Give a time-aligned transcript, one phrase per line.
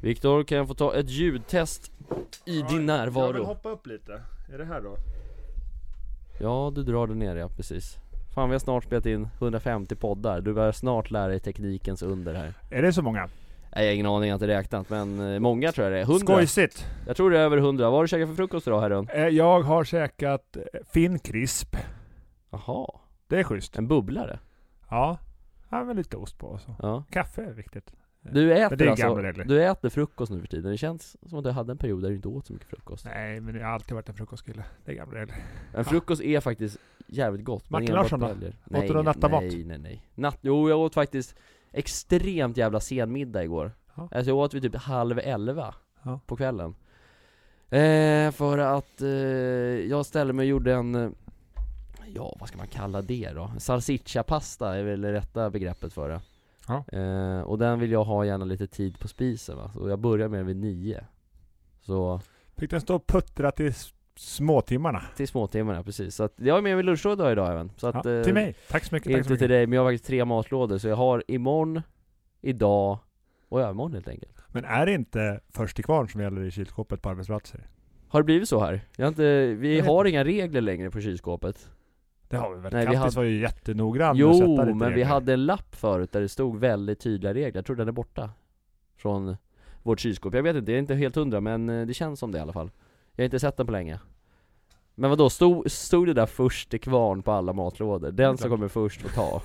[0.00, 1.92] Viktor, kan jag få ta ett ljudtest
[2.44, 3.44] i din Jag vill närvaro?
[3.44, 4.22] hoppa upp lite.
[4.52, 4.96] Är det här då?
[6.40, 7.96] Ja, du drar det ner ja, precis
[8.34, 12.34] Fan vi har snart spelat in 150 poddar, du börjar snart lära dig teknikens under
[12.34, 13.20] här Är det så många?
[13.20, 15.98] Nej, Jag har ingen aning, jag har inte räknat men eh, många tror jag det
[15.98, 16.86] är, 100 Skojsigt!
[17.06, 19.08] Jag tror det är över 100, vad har du käkat för frukost idag herrun?
[19.14, 21.76] Eh, Jag har käkat eh, Finn Crisp.
[22.50, 22.86] Jaha,
[23.28, 23.76] Det är schysst.
[23.78, 24.38] en bubblare?
[24.90, 25.18] Ja.
[25.70, 26.74] Ja, med lite ost på och så.
[26.82, 27.92] Ja Kaffe är viktigt.
[28.32, 31.72] Du äter alltså, du äter frukost nu för tiden, det känns som att du hade
[31.72, 34.08] en period där du inte åt så mycket frukost Nej, men jag har alltid varit
[34.08, 34.64] en frukostkille.
[34.84, 35.36] Det är gamla regler.
[35.74, 38.26] En frukost är faktiskt jävligt gott Martin Larsson då?
[38.26, 39.42] Åt du någon nattamat?
[39.42, 40.02] Nej, nej, nej.
[40.14, 41.36] Natt, jo jag åt faktiskt
[41.72, 43.72] extremt jävla sen middag igår.
[43.94, 44.08] Ja.
[44.12, 46.20] Alltså jag åt vid typ halv elva Ja.
[46.26, 46.74] på kvällen.
[47.70, 49.08] Eh, för att eh,
[49.88, 51.10] jag ställde mig och gjorde en, eh,
[52.06, 53.50] ja vad ska man kalla det då?
[53.58, 56.20] Salsiccia-pasta är väl det rätta begreppet för det.
[56.68, 56.84] Ja.
[56.98, 60.28] Eh, och den vill jag ha gärna lite tid på spisen va, så jag börjar
[60.28, 61.04] med den vid nio.
[61.80, 62.20] Så
[62.56, 65.02] Fick den stå och puttra till s- småtimmarna.
[65.16, 66.14] till småtimmarna precis.
[66.14, 67.72] Så att jag är med vid lunchlåda idag även.
[67.76, 68.54] Så att, Ja, eh, till mig.
[68.70, 69.12] Tack så mycket.
[69.12, 69.38] Tack så Inte mycket.
[69.38, 71.82] till dig, men jag har faktiskt tre matlådor så jag har imorgon,
[72.40, 72.98] idag
[73.48, 77.02] och övermorgon helt enkelt Men är det inte först till kvarn som gäller i kylskåpet
[77.02, 77.66] på arbetsplatser?
[78.08, 78.80] Har det blivit så här?
[78.96, 81.70] Jag har inte, vi Jag vet har inga regler längre på kylskåpet
[82.28, 82.72] Det har vi väl?
[82.72, 85.04] Nej, vi Kattis hade- var ju jättenoggrann Jo, lite men vi regler.
[85.04, 88.30] hade en lapp förut där det stod väldigt tydliga regler, jag tror den är borta
[88.96, 89.36] Från
[89.82, 92.32] vårt kylskåp, jag vet inte, jag är inte helt hundra men eh, det känns som
[92.32, 92.70] det i alla fall
[93.12, 93.98] Jag har inte sett den på länge
[94.94, 98.10] Men vad då stod, stod det där först till kvarn på alla matlådor?
[98.10, 99.42] Den som kommer först får ta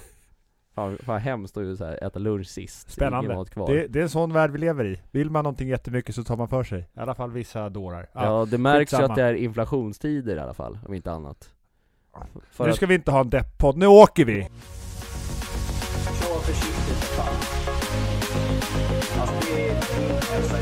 [0.75, 3.45] Fan, fan hemskt att ju så här äta lunch sist, Spännande.
[3.55, 5.01] Det, det är en sån värld vi lever i.
[5.11, 6.79] Vill man någonting jättemycket så tar man för sig.
[6.79, 8.09] I alla fall vissa dårar.
[8.13, 11.53] Ja, det märks ju att det är inflationstider i alla fall, om inte annat
[12.51, 14.41] För nu att, ska vi inte ha en depp-podd, nu åker vi!
[16.21, 17.35] Kör försiktigt för fan.
[19.21, 20.61] Alltså det är din hälsa i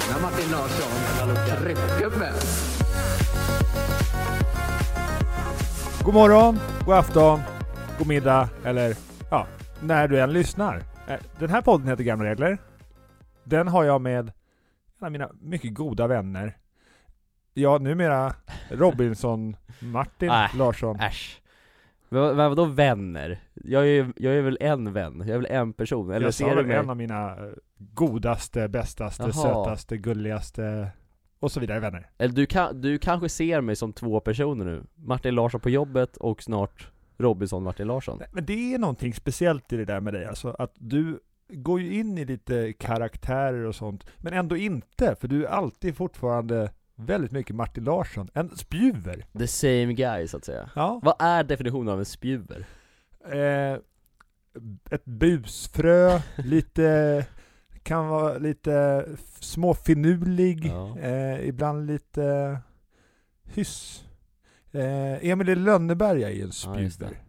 [0.00, 2.32] Tjena Martin Larsson, tryckgubbe!
[6.04, 7.40] God morgon, god afton,
[7.98, 8.96] god middag, eller
[9.30, 9.46] ja,
[9.82, 10.82] när du än lyssnar.
[11.08, 12.58] Eh, Den här podden heter Gamla Regler.
[13.44, 14.32] Den har jag med en
[15.06, 16.56] av mina mycket goda vänner.
[17.54, 18.34] Ja, numera
[18.70, 20.96] Robinson Martin Äh, Larsson.
[21.00, 21.36] äsch
[22.12, 23.40] vad, vadå vänner?
[23.54, 26.56] Jag är, jag är väl en vän, jag är väl en person, eller jag ser
[26.56, 26.76] du mig?
[26.76, 29.32] en av mina eh, godaste, bästaste, Jaha.
[29.32, 30.90] sötaste, gulligaste
[31.40, 32.10] och så vidare vänner.
[32.18, 34.82] Eller du, kan, du kanske ser mig som två personer nu?
[34.94, 39.72] Martin Larsson på jobbet och snart Robinson Martin Larsson Nej, Men det är någonting speciellt
[39.72, 41.18] i det där med dig, alltså att du
[41.48, 45.96] går ju in i lite karaktärer och sånt, men ändå inte, för du är alltid
[45.96, 46.70] fortfarande
[47.06, 49.26] väldigt mycket Martin Larsson, en spjuver.
[49.38, 51.00] The same guy så att säga Ja.
[51.02, 52.66] Vad är definitionen av en spjuver?
[53.32, 53.78] Eh,
[54.90, 57.26] ett busfrö, lite,
[57.82, 59.06] kan vara lite
[59.40, 60.98] småfinurlig, Ja.
[60.98, 62.58] eh, ibland lite
[63.44, 64.04] hyss.
[64.72, 67.06] Eh, Emil Lönneberga är ju en Ja, just det.
[67.06, 67.22] spjuver.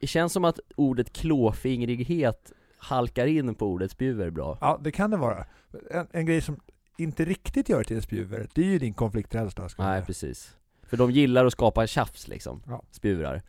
[0.00, 5.10] Det känns som att ordet klåfingrighet halkar in på ordet spjuver bra Ja, det kan
[5.10, 5.44] det vara.
[5.90, 6.60] En, en grej som
[6.98, 9.68] inte riktigt gör det till en spjuver, det är ju din konflikträdsla.
[9.78, 12.82] Nej precis För de gillar att skapa tjafs liksom, Ja.
[12.90, 13.42] spjurar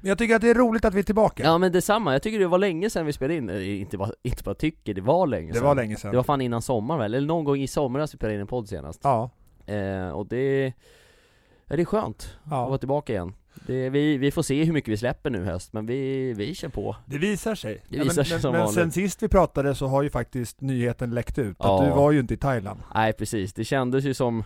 [0.00, 1.42] Men jag tycker att det är roligt att vi är tillbaka.
[1.42, 4.42] Ja men detsamma, jag tycker det var länge sedan vi spelade in, inte bara, inte
[4.44, 6.10] bara tycker, det var länge det sedan var länge sedan.
[6.10, 8.46] Det var fan innan sommaren väl, eller någon gång i somras vi spelade in en
[8.46, 9.30] podd senast Ja.
[9.66, 10.72] eh, Och det,
[11.66, 12.78] ja, det är skönt att vara ja.
[12.78, 13.34] tillbaka igen
[13.66, 16.68] det, vi, vi får se hur mycket vi släpper nu höst, men vi, vi kör
[16.68, 17.82] på Det visar sig.
[17.88, 18.74] Det Ja, visar men sig men, som men vanligt.
[18.74, 21.84] sen sist vi pratade så har ju faktiskt nyheten läckt ut att Ja.
[21.84, 22.80] du var ju inte i Thailand.
[22.94, 24.44] Nej precis, det kändes ju som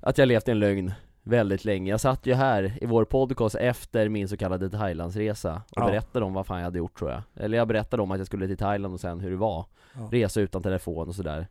[0.00, 0.92] att jag levt i en lögn
[1.24, 5.82] väldigt länge Jag satt ju här i vår podcast efter min så kallade Thailandsresa och
[5.82, 5.86] Ja.
[5.86, 8.26] berättade om vad fan jag hade gjort tror jag Eller jag berättade om att jag
[8.26, 10.08] skulle till Thailand och sen hur det var Ja.
[10.12, 11.46] Resa utan telefon och sådär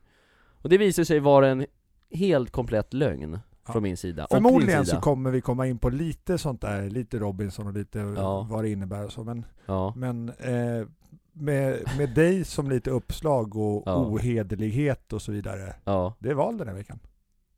[0.61, 1.65] Och det visade sig vara en
[2.13, 3.73] helt komplett lögn Ja.
[3.73, 4.95] från min sida, Förmodligen sida.
[4.97, 8.47] så kommer vi komma in på lite sånt där, lite Robinson och lite Ja.
[8.49, 10.87] vad det innebär och så, men, Ja, men eh,
[11.33, 13.95] med, med dig som lite uppslag och Ja.
[14.05, 15.73] ohederlighet och så vidare.
[15.83, 16.99] ja Det är val den här veckan.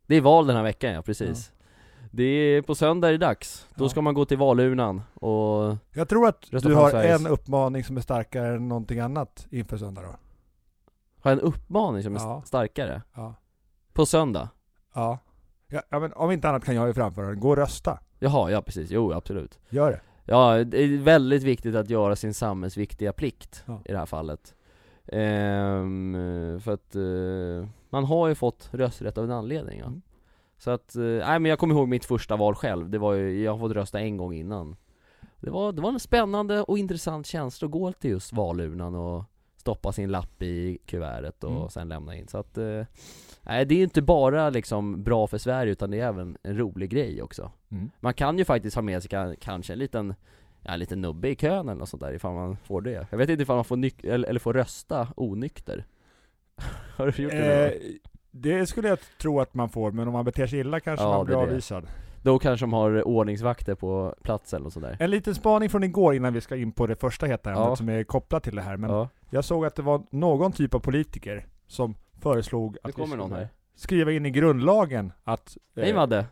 [0.07, 1.51] Det är val den här veckan ja, precis
[2.11, 3.89] Det är på söndag är det dags, då Ja.
[3.89, 7.97] ska man gå till valurnan och Jag tror att du har Sveriges- en uppmaning som
[7.97, 10.15] är starkare än någonting annat inför söndag då.
[11.23, 12.41] ha en uppmaning som är Ja.
[12.45, 13.35] starkare Ja.
[13.93, 14.49] På söndag?
[14.93, 15.17] Ja.
[15.73, 17.39] Ja, ja, men om inte annat kan jag ju framföra den.
[17.39, 17.99] Gå och rösta.
[18.19, 20.01] Jaha, ja precis, jo absolut Gör det.
[20.25, 23.81] Ja, det är väldigt viktigt att göra sin samhällsviktiga plikt Ja.
[23.85, 24.55] i det här fallet
[25.07, 29.85] Ehm, För att eh, man har ju fått rösträtt av en anledning ja.
[29.85, 30.01] Mm.
[30.57, 33.43] Så att, eh, nej men jag kommer ihåg mitt första val själv, det var ju,
[33.43, 34.75] jag har fått rösta en gång innan
[35.39, 39.23] Det var, det var en spännande och intressant känsla att gå till just valurnan och
[39.63, 41.69] stoppa sin lapp i kuvertet och Mm.
[41.69, 42.27] sen lämna in.
[42.27, 42.85] Så att, eh,
[43.41, 46.89] nej det är inte bara liksom bra för Sverige utan det är även en rolig
[46.89, 47.51] grej också.
[47.71, 47.89] Mm.
[47.99, 50.13] Man kan ju faktiskt ha med sig ka- kanske en liten,
[50.61, 53.07] ja, en liten nubbe i kön eller något sånt där ifall man får det.
[53.09, 55.85] Jag vet inte ifall man får nyk- eller, eller får rösta onykter.
[56.97, 57.67] Har du gjort det?
[57.71, 57.81] Eh,
[58.31, 61.17] det skulle jag tro att man får, men om man beter sig illa kanske Ja,
[61.17, 61.87] man blir är det.
[62.23, 64.97] Då kanske de har ordningsvakter på plats eller något sånt där.
[64.99, 67.75] En liten spaning från igår innan vi ska in på det första heta ämnet Ja.
[67.75, 68.77] som är kopplat till det här.
[68.77, 73.07] Men ja, jag såg att det var någon typ av politiker som föreslog att vi
[73.07, 75.57] skulle skriva in i grundlagen att...
[75.75, 76.25] eh, Hej Madde!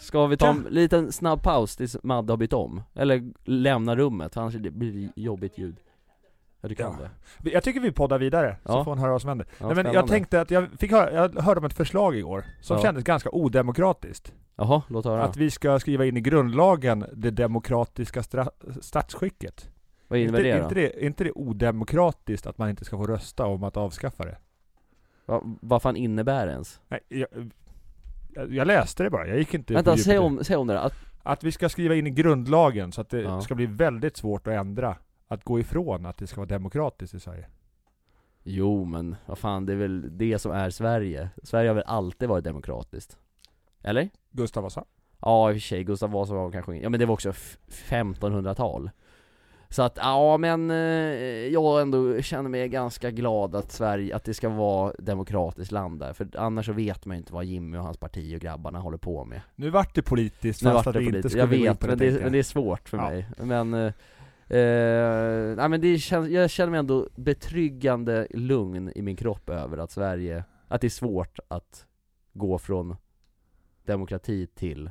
[0.00, 2.82] Ska vi ta en liten snabb paus tills Madde har bytt om?
[2.94, 5.76] Eller lämna rummet, annars blir det jobbigt ljud
[6.64, 7.08] Ja du kan Ja.
[7.38, 8.84] det Jag tycker vi poddar vidare, så Ja.
[8.84, 9.46] får hon höra vad som händer.
[9.58, 12.44] ja, Nej, men jag tänkte att jag fick höra, jag hörde om ett förslag igår,
[12.60, 12.82] som Ja.
[12.82, 14.32] kändes ganska odemokratiskt.
[14.56, 18.22] Jaha, låt höra Att vi ska skriva in i grundlagen det demokratiska
[18.80, 19.70] statsskicket.
[20.08, 20.62] Vad innebär inte, det då?
[20.64, 21.04] inte det?
[21.06, 24.36] inte det odemokratiskt att man inte ska få rösta om att avskaffa det?
[25.26, 26.80] Va, vad fan innebär det ens?
[26.88, 27.28] Nej, jag,
[28.50, 30.80] jag, läste det bara, jag gick inte Vänta, säg om, säg om det då.
[30.80, 34.46] att, Att vi ska skriva in i grundlagen så att det ska bli väldigt svårt
[34.46, 34.96] att ändra.
[35.32, 37.46] Att gå ifrån att det ska vara demokratiskt i Sverige.
[38.42, 42.28] Jo men, vad fan det är väl det som är Sverige Sverige har väl alltid
[42.28, 43.18] varit demokratiskt?
[43.82, 44.08] Eller?
[44.30, 44.84] Gustav Vasa?
[45.20, 47.58] Ja i och för sig, Gustav Vasa var kanske Ja men det var också f-
[47.68, 48.90] 1500-tal
[49.68, 50.76] Så att, ja men eh,
[51.52, 56.12] jag ändå känner mig ganska glad att Sverige, att det ska vara demokratiskt land där
[56.12, 58.98] För annars så vet man ju inte vad Jimmy och hans parti och grabbarna håller
[58.98, 61.86] på med Nu vart det politiskt Nu fast vart det inte politiskt, skulle jag vet
[61.86, 63.08] men det, men det är svårt för Ja.
[63.10, 63.92] mig Men,
[64.52, 69.78] eh, nej men det känns, jag känner mig ändå betryggande lugn i min kropp över
[69.78, 71.86] att Sverige, att det är svårt att
[72.32, 72.96] gå från
[73.84, 74.90] demokrati till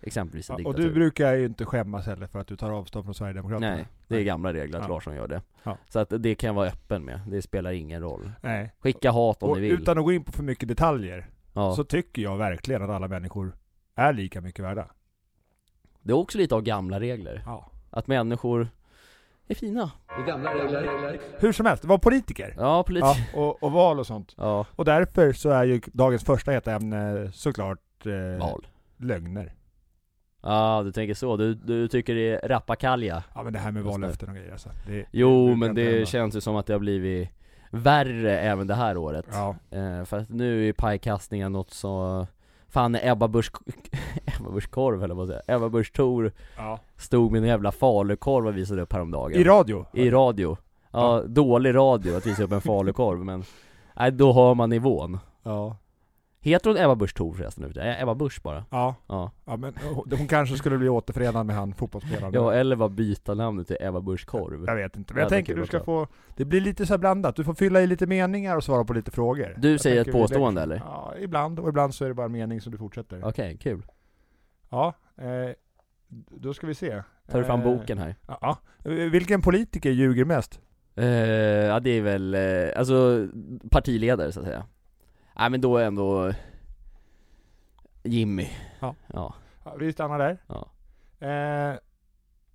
[0.00, 2.70] exempelvis en Ja, och diktatur du brukar ju inte skämmas heller för att du tar
[2.70, 3.74] avstånd från Sverigedemokraterna.
[3.74, 4.94] Nej, det är gamla regler att Ja.
[4.94, 5.78] Larsson gör det Ja.
[5.88, 8.74] Så att det kan jag vara öppen med, det spelar ingen roll Nej.
[8.78, 11.74] Skicka hat om Och ni vill utan att gå in på för mycket detaljer, ja.
[11.76, 13.56] så tycker jag verkligen att alla människor
[13.94, 14.88] är lika mycket värda.
[16.02, 17.70] Det är också lite av gamla regler Ja.
[17.90, 18.68] Att människor
[19.48, 21.18] är fina Det är gamla regler.
[21.38, 22.54] Hur som helst, var politiker.
[22.58, 24.34] Ja, politik Ja, och, och val och sånt.
[24.36, 28.66] Ja, Och därför så är ju dagens första heta ämne såklart eh, val
[28.96, 29.54] lögner.
[30.42, 31.36] Ja, du tänker så.
[31.36, 33.22] Du, du tycker det är rappakalja?
[33.34, 33.88] Ja men det här med det.
[33.88, 34.70] vallöften och grejer alltså.
[34.86, 36.06] det, Jo, brukar men det hända.
[36.06, 37.28] känns ju som att det har blivit
[37.70, 39.26] värre även det här året.
[39.32, 39.56] Ja.
[39.70, 42.26] Eh, för att nu är pajkastningen något så...
[42.68, 43.52] Fan, Ebba Busch...
[44.38, 45.42] Ebba Busch korv eller vad säger?
[45.46, 46.78] Ebba Busch Thor ja.
[46.96, 49.40] stod med en jävla falukorv och visade upp häromdagen.
[49.40, 49.86] I radio?
[49.92, 50.56] I radio.
[50.90, 53.44] Ja, dålig radio att visa upp en falukorv men...
[53.96, 55.18] Nej, då hör man nivån.
[55.42, 55.76] Ja.
[56.40, 57.80] Heter hon Ebba Busch Thor förresten nu?
[57.80, 58.64] Eh, Ebba Busch bara.
[58.70, 58.94] Ja.
[59.06, 59.30] Ja.
[59.44, 62.34] ja men hon, hon kanske skulle bli återförenad med han fotbollsspelaren.
[62.34, 64.64] Ja, eller bara byta namnet till Ebba Busch korv.
[64.66, 66.06] Jag vet inte, men Ja, jag det tänker du ska få,
[66.36, 69.10] det blir lite så blandat, du får fylla i lite meningar och svara på lite
[69.10, 69.54] frågor.
[69.58, 70.76] Du Jag säger ett påstående, eller?
[70.76, 73.24] Ja, ibland, och ibland så är det bara en mening som du fortsätter.
[73.24, 73.82] Okej, kul.
[74.70, 75.50] Ja, eh,
[76.30, 77.02] då ska vi se.
[77.30, 78.16] Tar du fram Eh, boken här?
[78.26, 78.58] Ja.
[78.84, 80.60] Eh, Vilken politiker ljuger mest?
[80.94, 83.28] Eh, ja det är väl, eh, alltså
[83.70, 84.64] partiledare så att säga
[85.38, 86.32] Nej men då är ändå
[88.02, 88.48] Jimmy
[88.80, 88.94] Ja.
[89.06, 90.38] Ja, Ja, vi stannar där.
[90.46, 90.68] ja.
[91.26, 91.78] Eh,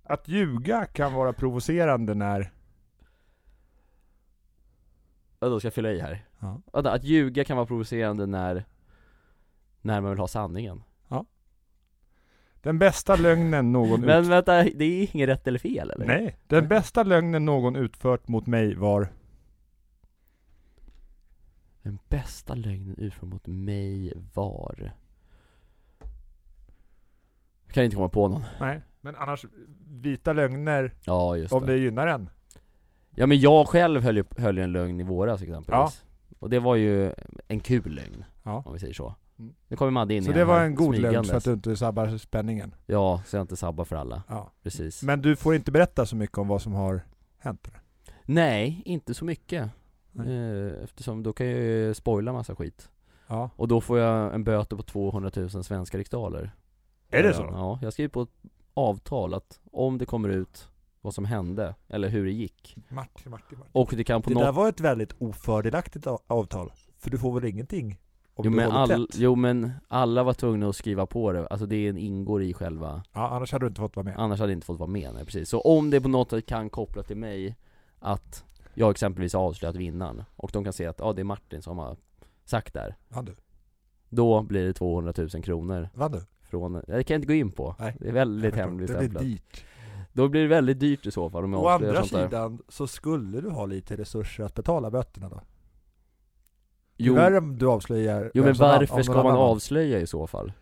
[0.04, 2.52] att ljuga kan vara provocerande när...
[5.40, 6.60] Ja, då ska jag fylla i här Ja.
[6.72, 8.64] Vänta, att ljuga kan vara provocerande när
[9.80, 10.82] När man vill ha sanningen
[12.62, 14.30] Den bästa lögnen någon Men ut...
[14.30, 16.06] vänta, det är inget rätt eller fel eller?
[16.06, 19.08] Nej, den bästa lögnen någon utfört mot mig var...
[21.84, 24.92] Den bästa lögnen utförd mot mig var
[27.72, 29.44] Kan jag inte komma på någon Nej, men annars
[29.88, 32.30] vita lögner Ja just om det det gynnar en.
[33.14, 36.04] Ja men jag själv höll ju, höll ju en lögn i våras exempelvis
[36.38, 37.12] Och det var ju
[37.48, 38.62] en kul lögn, Ja.
[38.66, 39.54] om vi säger så Mm.
[39.68, 41.76] Nu kommer Madde in Så igen det var en god lögn så att du inte
[41.76, 42.74] sabbar spänningen.
[42.86, 44.52] Ja, så jag inte sabbar för alla, Ja.
[44.62, 47.00] precis Men du får inte berätta så mycket om vad som har
[47.38, 47.68] hänt.
[48.24, 49.70] Nej, inte så mycket
[50.14, 50.66] Nej.
[50.68, 52.88] eh, Eftersom då kan jag ju spoila massa skit
[53.26, 53.50] Ja.
[53.56, 56.50] Och då får jag en böter på 200 000 svenska riksdaler
[57.10, 57.48] Är det Ja, så?
[57.52, 58.28] Ja, jag skriver på ett
[58.74, 60.68] avtal att om det kommer ut
[61.00, 63.70] vad som hände, eller hur det gick Martin, Martin, Martin.
[63.72, 66.72] Och det kan på Det något där var ett väldigt ofördelaktigt avtal.
[66.98, 68.00] För du får väl ingenting?
[68.36, 69.18] Om jo, du men håller all, tätt?
[69.18, 73.28] jo men alla var tvungna att skriva på det, alltså det ingår i själva Ja,
[73.28, 74.14] annars hade du inte fått vara med.
[74.18, 75.48] Annars hade jag inte fått vara med, nej, precis.
[75.48, 77.56] Så om det på något sätt kan koppla till mig
[77.98, 78.44] att
[78.74, 81.78] jag exempelvis har avslöjat vinnaren och de kan se att ja, det är Martin som
[81.78, 81.96] har
[82.44, 83.34] sagt det här Vann du?
[84.08, 86.20] Då blir det 200 000 kronor Vann du?
[86.42, 87.96] från, det kan jag inte gå in på Nej.
[88.00, 88.70] Det är väldigt förstår.
[88.86, 89.64] Det blir dyrt.
[90.12, 92.24] Då blir det väldigt dyrt i så fall om jag Å andra sånt där.
[92.26, 95.40] sidan så skulle du ha lite resurser att betala böterna då.
[96.96, 100.52] Jo, Tyvärr om du avslöjar jo men varför ska man annan- avslöja i så fall?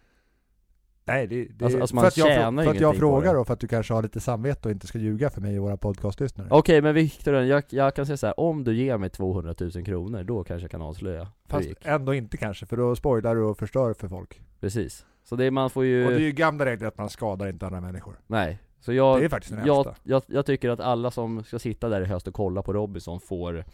[1.05, 3.61] Nej det, det Alltså- alltså för att jag, för att jag frågar då för att
[3.61, 6.49] du kanske har lite samvete och inte ska ljuga för mig och våra podcastlyssnare.
[6.51, 9.71] Okej men Viktor, jag, jag kan säga så här, om du ger mig 200 000
[9.85, 13.59] kronor, då kanske jag kan avslöja Fast ändå inte kanske, för då spoilar du och
[13.59, 14.41] förstör för folk.
[14.61, 15.07] Precis.
[15.25, 17.67] Så det, man får ju, Och det är ju gamla regler att man skadar inte
[17.67, 18.21] andra människor.
[18.27, 18.59] nej.
[18.81, 19.95] Så jag, det är faktiskt den jag, äldsta.
[20.03, 23.21] jag, jag tycker att alla som ska sitta där i höst och kolla på Robinson
[23.21, 23.65] får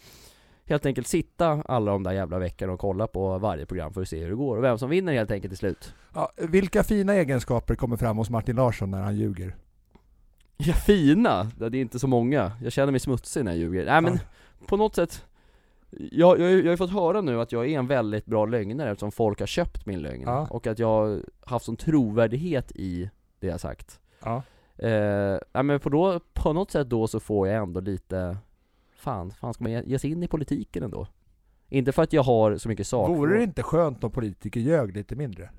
[0.68, 4.08] helt enkelt sitta alla de där jävla veckorna och kolla på varje program för att
[4.08, 5.94] se hur det går och vem som vinner helt enkelt till slut.
[6.14, 9.56] Ja, vilka fina egenskaper kommer fram hos Martin Larsson när han ljuger?
[10.56, 11.44] Ja, fina!
[11.56, 12.52] Det är inte så många.
[12.62, 13.84] Jag känner mig smutsig när jag ljuger.
[13.84, 14.66] Nej men, Ja.
[14.66, 15.24] på något sätt
[15.90, 18.90] jag, jag, jag har ju fått höra nu att jag är en väldigt bra lögnare
[18.90, 20.46] eftersom folk har köpt min lögn Ja.
[20.50, 23.10] och att jag har haft sån trovärdighet i
[23.40, 24.42] det jag sagt Ja.
[24.88, 28.36] eh, men på, då, på något sätt då så får jag ändå lite
[28.98, 31.06] Fan, fan ska man ge, sig in i politiken ändå?
[31.68, 34.96] Inte för att jag har så mycket sak Vore det inte skönt om politiker ljög
[34.96, 35.50] lite mindre?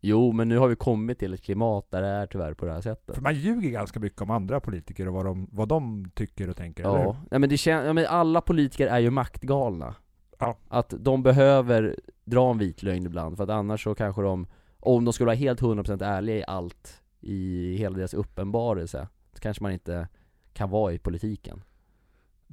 [0.00, 2.72] Jo men nu har vi kommit till ett klimat där det är tyvärr på det
[2.72, 6.10] här sättet För man ljuger ganska mycket om andra politiker och vad de, vad de
[6.14, 7.16] tycker och tänker, eller hur?
[7.30, 9.94] Ja, men det kän- ja, men alla politiker är ju maktgalna
[10.38, 10.56] Ja.
[10.68, 14.46] Att de behöver dra en vit lögn ibland, för att annars så kanske de
[14.80, 19.62] Om de skulle vara helt 100% ärliga i allt I hela deras uppenbarelse Så kanske
[19.62, 20.08] man inte
[20.52, 21.62] kan vara i politiken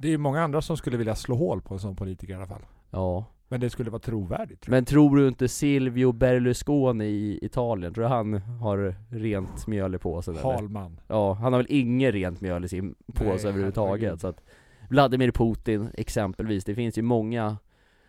[0.00, 2.36] Det är ju många andra som skulle vilja slå hål på en sån politiker i
[2.36, 2.62] alla fall.
[2.90, 7.94] Ja Men det skulle vara trovärdigt tror Men tror du inte Silvio Berlusconi i Italien,
[7.94, 10.52] tror du han har rent mjöl i påsen eller?
[10.52, 11.00] Halman.
[11.08, 14.40] Ja, han har väl inget rent mjöl i sin påse Nej, överhuvudtaget så att
[14.88, 17.56] Vladimir Putin exempelvis, det finns ju många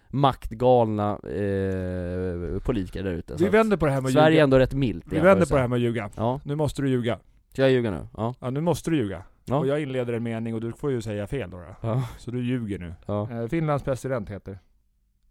[0.07, 4.43] maktgalna eh, politiker där ute Vi vänder på det här med Sverige är ljuga.
[4.43, 6.09] ändå rätt milt Vi vänder på det här med att ljuga.
[6.15, 7.19] Ja, Nu måste du ljuga.
[7.53, 8.07] ska jag ljuga nu?
[8.17, 9.23] Ja, Ja, nu måste du ljuga.
[9.51, 11.57] Ja, Och jag inleder en mening och du får ju säga fel då.
[11.57, 11.65] då.
[11.81, 12.93] ja, Så du ljuger nu.
[13.05, 13.29] ja.
[13.31, 14.59] Eh, Finlands president heter?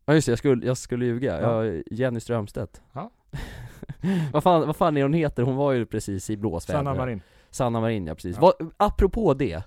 [0.05, 1.65] ja just det, jag skulle, jag skulle ljuga, Ja.
[1.65, 1.83] ja.
[1.91, 3.11] Jenny Strömstedt Ja.
[4.33, 5.43] vad, fan, vad fan är hon heter?
[5.43, 7.23] Hon var ju precis i blåsväder Sanna Marin.
[7.51, 8.37] Sanna Marin ja, precis.
[8.37, 8.41] Ja.
[8.59, 9.63] Vad, apropå det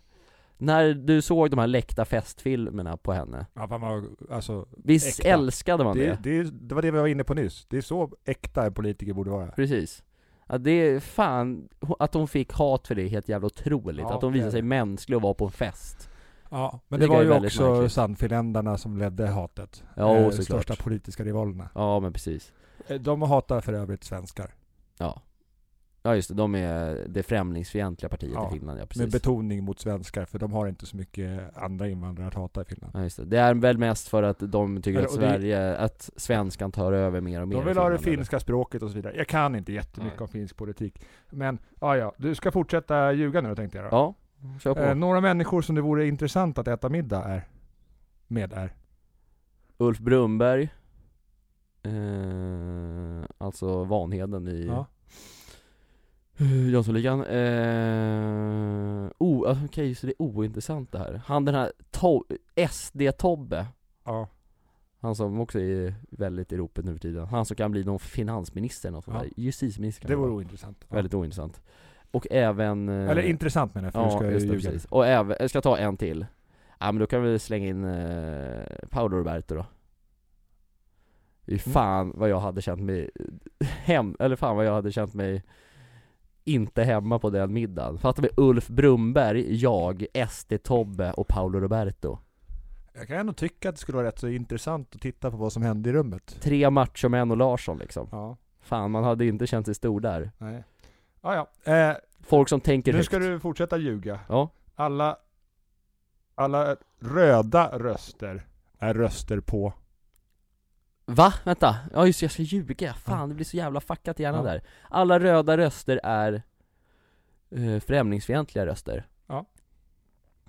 [0.58, 5.30] När du såg de här läckta festfilmerna på henne Ja, fan vad, alltså, Visst Äkta.
[5.30, 6.18] älskade man det?
[6.24, 7.66] det, det, det var det vi var inne på nyss.
[7.70, 9.48] Det är så äkta en politiker borde vara.
[9.48, 10.04] Precis
[10.48, 11.70] Ja det är fan,
[12.00, 14.62] att hon fick hat för det är helt jävla otroligt, Ja, att hon visade sig
[14.62, 16.10] mänsklig och var på en fest
[16.50, 17.90] Ja, men Det det var ju också.
[17.90, 19.84] Sannfinländarna som ledde hatet.
[19.96, 20.64] Ja, Eh, såklart.
[20.64, 21.70] största politiska rivalerna.
[21.76, 22.54] Ja men precis
[22.88, 24.54] Eh, De hatar för övrigt svenskar.
[24.98, 25.22] Ja
[26.06, 29.64] Ja just det, de är det främlingsfientliga partiet Ja, i Finland ja Med precis betoning
[29.64, 32.94] mot svenskar, för de har inte så mycket andra invandrare att hata i Finland.
[32.96, 35.78] Ja just det, det är väl mest för att de tycker att och det- Sverige,
[35.78, 38.18] att svenskan tar över mer och mer De vill ha det Finland, eller?
[38.18, 39.16] finska språket och så vidare.
[39.18, 40.24] Jag kan inte jättemycket Nej.
[40.24, 41.06] om finsk politik.
[41.30, 43.90] Men, ja ja, du ska fortsätta ljuga nu tänkte jag då.
[43.92, 44.14] Ja,
[44.60, 47.48] kör på Eh, några människor som det vore intressant att äta middag är,
[48.28, 48.74] med är.
[49.78, 50.70] Ulf Brumberg
[51.84, 54.86] eh, Alltså Vanheden i Ja.
[56.72, 62.38] Jönssonligan, eh, oh, okej så det är ointressant det här Han den här to-
[62.70, 63.66] SD-Tobbe
[64.04, 64.28] ja.
[65.00, 68.00] Han som också är väldigt i ropet nu för tiden Han som kan bli någon
[68.00, 69.24] finansminister eller något sånt Ja.
[69.24, 70.86] där Justitieminister Det vore ointressant.
[70.90, 70.96] Ja.
[70.96, 71.62] Väldigt ointressant
[72.12, 74.70] Och även eh, Eller intressant menar jag, för Ja, ska ju just det, ljuga.
[74.70, 74.86] precis.
[74.86, 76.26] Och även, jag ska ta en till
[76.80, 79.66] Ja men då kan vi slänga in eh, Paolo Roberto då
[81.46, 81.60] Fy Mm.
[81.60, 83.10] fan vad jag hade känt mig
[83.60, 85.44] hem, eller fan vad jag hade känt mig
[86.44, 87.98] inte hemma på den middagen.
[87.98, 92.18] Fattar vi Ulf Brumberg, jag, SD-Tobbe och Paolo Roberto.
[92.94, 95.54] Jag kan ändå tycka att det skulle vara rätt så intressant att titta på vad
[95.54, 96.38] som hände i rummet.
[96.42, 98.08] Tre machomän och Larsson liksom.
[98.12, 100.32] Ja, Fan man hade inte känt sig stor där.
[100.38, 100.64] nej.
[101.22, 101.74] Ja, ja.
[101.74, 103.06] Eh, Folk som tänker nu högt.
[103.06, 104.20] ska du fortsätta ljuga.
[104.30, 104.50] Ja.
[104.76, 105.18] Alla,
[106.36, 108.48] alla röda röster
[108.80, 109.74] är röster på...
[111.06, 111.34] Va?
[111.44, 114.52] Vänta, ja just jag ska ljuga, fan det blir så jävla fuckat i hjärnan Ja.
[114.52, 116.44] där Alla röda röster är
[117.52, 119.46] eh, främlingsfientliga röster Ja.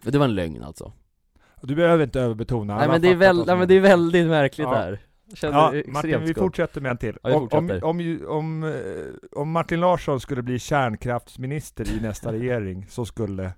[0.03, 0.93] Det var en lögn alltså
[1.63, 2.77] Du behöver inte överbetona.
[2.77, 4.97] Nej men det är, väl, nej, men det är väldigt märkligt Ja.
[5.35, 7.19] känner Ja, Martin, vi fortsätter med en till.
[7.23, 12.87] Ja, om, om, om, om, eh, om Martin Larsson skulle bli kärnkraftsminister i nästa regering,
[12.89, 13.53] så skulle...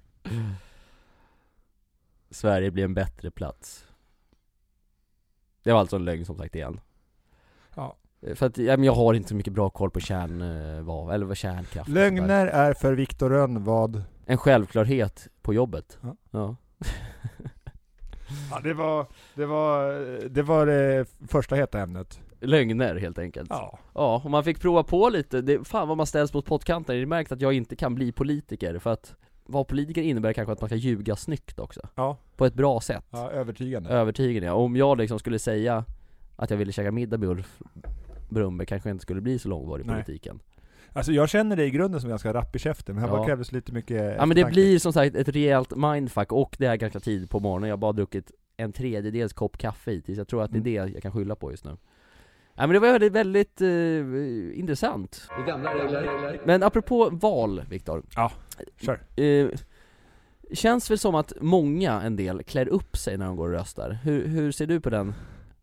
[2.30, 3.86] Sverige blir en bättre plats
[5.62, 6.80] Det var alltså en lögn som sagt igen
[8.34, 11.14] För att, ja, men jag har inte så mycket bra koll på kärn, eh, vad,
[11.14, 11.88] eller vad kärnkraft.
[11.88, 14.02] Lögner är för Viktor Rönn vad?
[14.26, 16.16] En självklarhet på jobbet Ja.
[16.30, 16.56] ja.
[18.50, 19.92] Ja, det var, det var,
[20.28, 22.20] det var det första heta ämnet.
[22.40, 23.78] Lögner helt enkelt Ja.
[23.94, 27.02] Ja, och man fick prova på lite, det, fan vad man ställs mot pottkanten, det
[27.02, 30.60] är märkt att jag inte kan bli politiker för att vara politiker innebär kanske att
[30.60, 33.90] man ska ljuga snyggt också Ja, På ett bra sätt ja övertygande.
[33.90, 34.52] Övertygande ja.
[34.52, 35.84] Om jag liksom skulle säga
[36.36, 37.62] att jag ville käka middag med Ulf
[38.28, 40.04] Brunnberg kanske inte skulle bli så långvarig i Nej.
[40.04, 40.40] politiken
[40.92, 43.16] Alltså jag känner dig i grunden som ganska rapp i käften, men här Ja.
[43.16, 46.66] bara krävdes lite mycket Ja men det blir som sagt ett rejält mindfuck och det
[46.66, 50.28] är ganska tidigt på morgonen, jag har bara druckit en tredjedels kopp kaffe hittills, jag
[50.28, 51.76] tror att det är det jag kan skylla på just nu
[52.58, 55.28] Ja men det var väldigt, väldigt eh, intressant.
[56.44, 58.02] Men apropå val, Viktor
[58.80, 59.22] Kör.
[59.24, 59.48] eh,
[60.52, 63.98] Känns väl som att många, en del, klär upp sig när de går och röstar.
[64.04, 65.14] Hur, hur ser du på den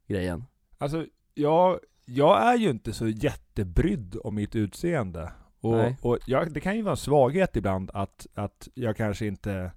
[0.08, 0.44] grejen?
[0.78, 5.32] Alltså, jag, jag är ju inte så jättebrydd om mitt utseende.
[5.60, 9.72] Och, och jag, det kan ju vara en svaghet ibland att, att jag kanske inte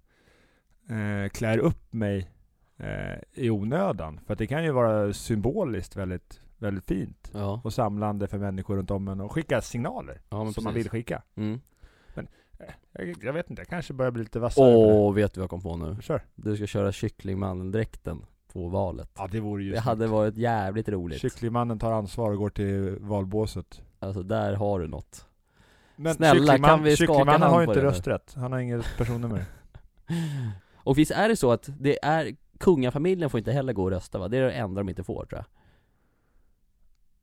[0.89, 2.31] eh, klär upp mig
[2.77, 4.21] eh, i onödan.
[4.27, 7.31] För det kan ju vara symboliskt väldigt, väldigt fint.
[7.35, 10.73] Ja, Och samlande för människor runt om en och skicka signaler ja men som man
[10.73, 10.85] precis.
[10.85, 11.23] vill skicka.
[11.35, 11.61] Mm.
[12.93, 15.51] Jag, jag vet inte, jag kanske börjar bli lite vassare Åh, vet du vad jag
[15.51, 15.97] kom på nu?
[16.03, 16.25] Kör.
[16.35, 21.21] Du ska köra kycklingmannen-dräkten på valet Ja det vore ju Det hade varit jävligt roligt
[21.21, 23.83] Kycklingmannen tar ansvar och går till valbåset.
[23.99, 25.27] Alltså där har du något
[25.97, 28.35] Men Snälla, kan vi skaka hand har ju på inte det rösträtt.
[28.37, 29.45] Han har inget personnummer.
[30.77, 34.19] Och visst är det så att det är, kungafamiljen får inte heller gå och rösta
[34.19, 34.29] va?
[34.29, 35.45] Det är det enda de inte får tror jag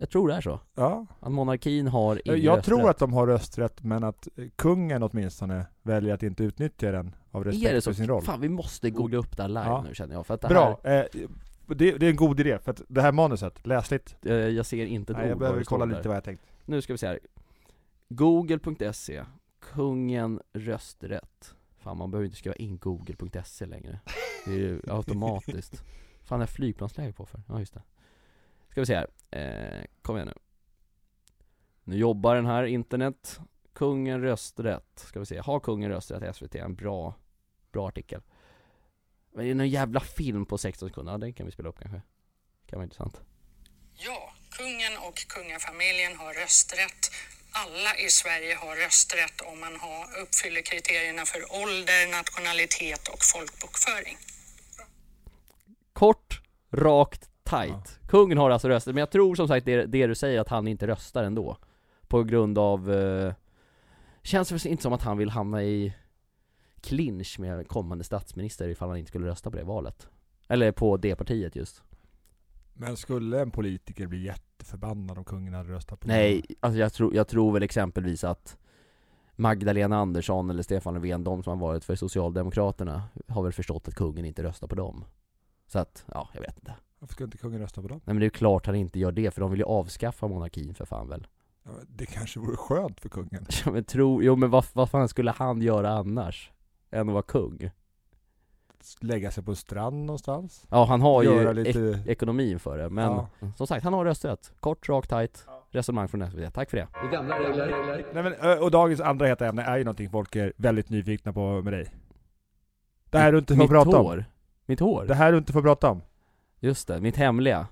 [0.04, 1.06] Jag tror det är så, Ja.
[1.20, 2.66] att monarkin har ingen Jag rösträtt.
[2.66, 7.16] tror att de har rösträtt, men att eh, kungen åtminstone väljer att inte utnyttja den
[7.32, 7.90] av det respekt så?
[7.92, 8.22] för sin roll.
[8.24, 9.86] Fan vi måste googla upp det här live Ja.
[9.88, 10.80] nu känner jag, för att det Bra!
[10.84, 11.28] här, Eh,
[11.68, 14.16] det, det är en god idé, för att det här manuset, läsligt.
[14.26, 16.24] eh, jag ser inte ett Nej, jag ord behöver det står kolla lite vad jag
[16.24, 16.44] tänkt.
[16.66, 17.20] Nu ska vi se här
[18.10, 19.24] Google.se
[19.74, 24.00] Kungen rösträtt Fan man behöver inte skriva in google.se längre
[24.46, 25.84] Det är ju automatiskt
[26.24, 27.42] Fan är flygplansläge på för?
[27.48, 27.82] Ja just det
[28.74, 30.42] Ska vi se här, eh, kom igen nu.
[31.84, 33.40] Nu jobbar den här internet.
[33.74, 37.16] Kungen rösträtt, ska vi se, har kungen rösträtt SVT, en bra,
[37.72, 38.22] bra artikel.
[39.34, 41.80] Men det är någon jävla film på 16 sekunder, ja den kan vi spela upp
[41.80, 42.02] kanske.
[42.66, 43.22] Kan vara intressant.
[43.94, 47.12] Ja, kungen och kungafamiljen har rösträtt.
[47.52, 54.18] Alla i Sverige har rösträtt om man har, uppfyller kriterierna för ålder, nationalitet och folkbokföring.
[55.94, 58.03] Kort, rakt, tight.
[58.14, 60.68] Kungen har alltså röstat, men jag tror som sagt det, det du säger att han
[60.68, 61.58] inte röstar ändå.
[62.08, 62.92] På grund av...
[62.92, 63.34] Eh,
[64.24, 65.94] känns väl inte som att han vill hamna i
[66.82, 70.08] clinch med kommande statsminister ifall han inte skulle rösta på det valet.
[70.48, 71.84] Eller på det partiet just.
[72.74, 77.16] Men skulle en politiker bli jätteförbannad om kungen hade röstat på Nej, alltså jag, tror
[77.16, 78.58] jag tror väl exempelvis att
[79.36, 83.96] Magdalena Andersson eller Stefan Löfven, de som har varit för Socialdemokraterna, har väl förstått att
[83.96, 85.06] kungen inte röstar på dem.
[85.68, 86.74] Så att, ja, jag vet inte.
[87.04, 87.98] Varför ska inte kungen rösta på dem?
[88.06, 90.28] Nej men det är ju klart han inte gör det, för de vill ju avskaffa
[90.28, 91.28] monarkin för fan väl
[91.64, 93.46] Ja, Det kanske vore skönt för kungen.
[93.66, 96.52] Ja men tro, jo men vad, vad fan skulle han göra annars?
[96.92, 97.70] Än att vara kung?
[99.00, 100.66] Lägga sig på en strand någonstans.
[100.70, 102.04] Ja han har ju Göra ek- lite...
[102.12, 103.28] ekonomin för det, men Ja.
[103.56, 107.08] som sagt han har rösträtt Kort, rakt, tight, resonemang från SVT, tack för det Det
[107.08, 108.06] är gamla regler.
[108.14, 111.62] Nej, men, och dagens andra heta ämne är ju någonting folk är väldigt nyfikna på
[111.62, 111.94] med dig.
[113.10, 114.06] Det här du inte får Mitt prata om.
[114.06, 114.26] hår?
[114.66, 115.06] Mitt hår?
[115.06, 116.02] Det här du inte får prata om.
[116.64, 117.68] Just det, mitt hemliga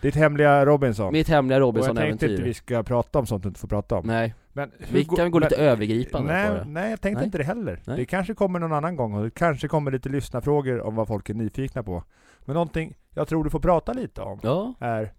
[0.00, 1.12] Ditt hemliga Robinson.
[1.12, 3.68] Mitt hemliga och jag tänkte inte Robinson-äventyr vi ska prata om sånt du inte får
[3.68, 4.06] prata om.
[4.06, 7.24] Nej, Men vi kan gå lite men- övergripande på Nej, det nej jag tänkte Nej.
[7.26, 7.80] inte det heller.
[7.86, 7.96] Nej.
[7.96, 11.30] Det kanske kommer någon annan gång och det kanske kommer lite lyssnarfrågor om vad folk
[11.30, 12.04] är nyfikna på.
[12.44, 15.12] Men någonting jag tror du får prata lite om Ja, är,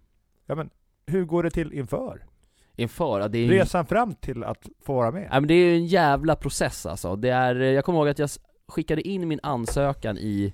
[0.45, 0.69] ja men,
[1.07, 2.25] hur går det till inför?
[2.75, 5.21] inför, ja, det är Resan fram till att få vara med?
[5.21, 7.15] Nej men det är ju en jävla process alltså.
[7.15, 8.29] Det är, jag kommer ihåg att jag
[8.67, 10.53] skickade in min ansökan i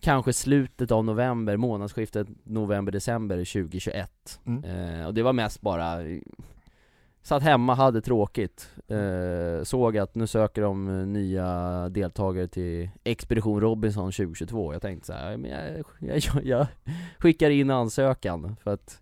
[0.00, 4.64] kanske slutet av november, månadsskiftet november-december 2021 Mm.
[5.00, 5.98] eh, Och det var mest bara
[7.22, 14.12] Satt hemma, hade tråkigt, eh, såg att nu söker de nya deltagare till Expedition Robinson
[14.12, 16.66] 2022 Jag tänkte så här, men jag, jag, jag,
[17.18, 19.00] skickar in ansökan för att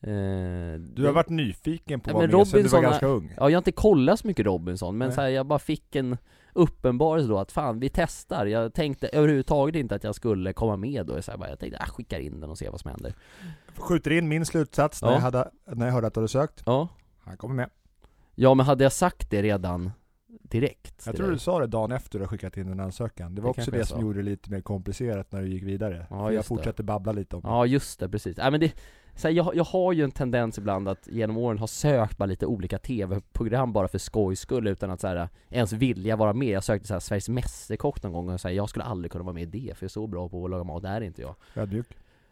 [0.00, 3.06] eh, Du har varit nyfiken på att vara men med sen du var Robinson ganska
[3.06, 3.32] ung.
[3.36, 5.14] Ja, jag har inte kollat så mycket Robinson, men Nej.
[5.14, 6.16] så här, jag bara fick en
[6.58, 8.46] uppenbarelse då att fan, vi testar.
[8.46, 11.22] Jag tänkte överhuvudtaget inte att jag skulle komma med då.
[11.22, 13.14] Så här, bara, jag tänkte, jag skickar in den och ser vad som händer.
[13.76, 15.14] Skjuter in min slutsats när, Ja.
[15.14, 16.62] jag hade, när jag hörde att du hade sökt.
[16.66, 16.88] Ja.
[17.18, 17.70] Han kommer med.
[18.34, 19.90] Ja, men hade jag sagt det redan
[20.26, 21.02] direkt?
[21.06, 21.34] Jag tror dig?
[21.34, 23.34] du sa det dagen efter du har skickat in en ansökan.
[23.34, 25.62] Det var Det också det jag som gjorde det lite mer komplicerat när du gick
[25.62, 26.06] vidare.
[26.10, 26.46] Ja, För jag det.
[26.46, 27.48] fortsatte babbla lite om det.
[27.48, 28.36] Ja, just det, precis.
[28.36, 28.72] Nej, men det,
[29.18, 32.26] så här, jag, jag har ju en tendens ibland att genom åren ha sökt bara
[32.26, 36.48] lite olika tv-program bara för skojs skull utan att så här, ens vilja vara med.
[36.48, 39.24] Jag sökte så här, Sveriges Mästerkock någon gång och så här, jag skulle aldrig kunna
[39.24, 41.00] vara med i det för jag är så bra på att laga mat, det är
[41.00, 41.34] inte jag.
[41.56, 41.86] Ödmjuk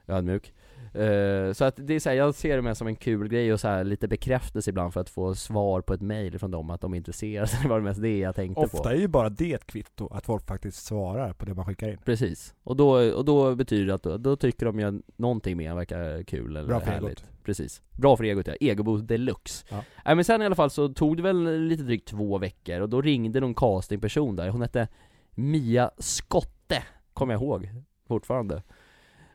[0.08, 0.54] ödmjuk.
[0.94, 3.52] Eh, Så att det är så här, jag ser det mer som en kul grej
[3.52, 6.70] och så här, lite bekräftelse ibland för att få svar på ett mail från dem
[6.70, 8.76] att de är intresserade, det var det mest det jag tänkte på.
[8.76, 11.88] Ofta är ju bara det ett kvitto, att folk faktiskt svarar på det man skickar
[11.88, 11.98] in.
[12.04, 15.74] Precis, och då, och då betyder det att då, då tycker de ju någonting mer
[15.74, 17.08] verkar kul eller Bra för härligt.
[17.20, 17.24] egot.
[17.44, 19.66] Precis, bra för egot ja, egoboost deluxe.
[19.70, 19.82] Ja.
[20.04, 22.88] Nej men sen i alla fall så tog det väl lite drygt två veckor och
[22.88, 24.88] då ringde någon castingperson där, hon hette
[25.30, 27.68] Mia Skotte, kommer jag ihåg
[28.08, 28.62] fortfarande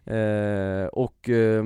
[0.05, 1.63] eh, Och eh,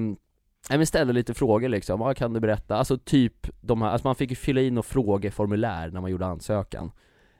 [0.69, 2.75] men ställde lite frågor liksom, vad kan du berätta?
[2.75, 6.25] Alltså typ de här, alltså man fick ju fylla i något frågeformulär när man gjorde
[6.25, 6.91] ansökan.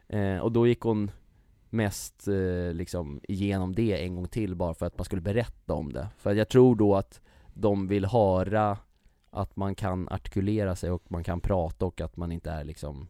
[0.07, 1.11] Eh, Och då gick hon
[1.69, 5.93] mest eh, liksom igenom det en gång till bara för att man skulle berätta om
[5.93, 6.07] det.
[6.17, 7.21] För jag tror då att
[7.53, 8.77] de vill höra
[9.31, 13.07] att man kan artikulera sig och man kan prata och att man inte är liksom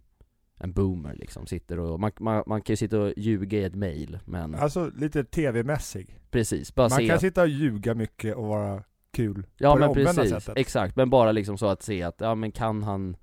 [0.57, 3.75] en boomer liksom, sitter och, man, man, man kan ju sitta och ljuga i ett
[3.75, 6.19] mail men Alltså lite tv-mässig.
[6.31, 9.79] precis, bara Man se kan att- sitta och ljuga mycket och vara kul Ja på
[9.79, 10.57] det men omvända precis, sättet.
[10.57, 13.15] exakt, men bara liksom så att se att, ja men kan han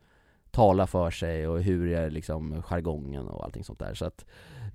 [0.50, 4.24] tala för sig och hur är liksom jargongen och allting sånt där så att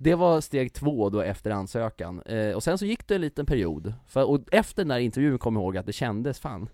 [0.00, 3.46] Det var steg två då efter ansökan, eh, och sen så gick det en liten
[3.46, 6.68] period, för, och efter den här intervjun kom jag ihåg att det kändes fan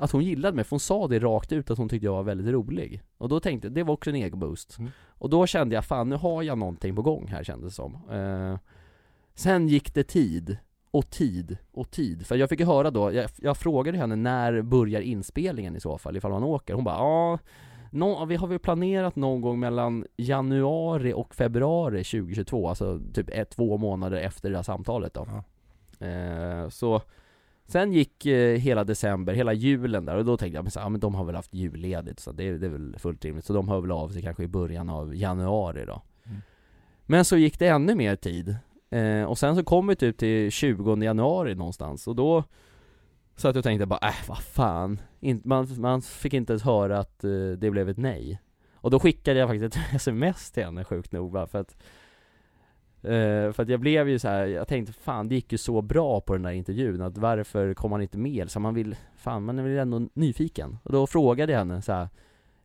[0.00, 2.22] Att hon gillade mig, för hon sa det rakt ut att hon tyckte jag var
[2.22, 4.90] väldigt rolig Och då tänkte jag, det var också en egoboost Mm.
[5.08, 7.94] Och då kände jag, fan nu har jag någonting på gång här kändes det som
[8.10, 8.58] eh,
[9.34, 10.56] Sen gick det tid,
[10.90, 12.26] och tid, och tid.
[12.26, 15.98] För jag fick ju höra då, jag, jag frågade henne när börjar inspelningen i så
[15.98, 16.74] fall, ifall man åker?
[16.74, 17.38] Hon bara ja,
[17.90, 23.50] nå- vi har väl planerat någon gång mellan januari och februari 2022, alltså typ ett,
[23.50, 25.26] två månader efter det här samtalet då.
[25.28, 26.06] Ja.
[26.06, 27.02] Eh, så
[27.70, 30.88] Sen gick eh, hela december, hela julen där och då tänkte jag men, så, ja,
[30.88, 33.44] men de har väl haft julledigt så det, det är väl fullt rimligt.
[33.44, 36.02] Så de hör väl av sig kanske i början av januari då.
[36.26, 36.40] Mm.
[37.06, 38.56] Men så gick det ännu mer tid
[38.90, 42.44] eh, Och sen så kom vi typ till 20 januari någonstans och då
[43.36, 45.00] Så att jag tänkte bara äh vad fan.
[45.20, 48.40] In, man, man fick inte ens höra att eh, det blev ett nej.
[48.74, 51.76] Och då skickade jag faktiskt ett sms till henne sjukt nog bara för att
[53.02, 55.82] Eh, för att jag blev ju så här, jag tänkte fan det gick ju så
[55.82, 58.50] bra på den där intervjun att varför kom man inte med?
[58.50, 60.78] Så man vill, fan man är väl ändå nyfiken?
[60.82, 62.08] Och då frågade jag henne så här.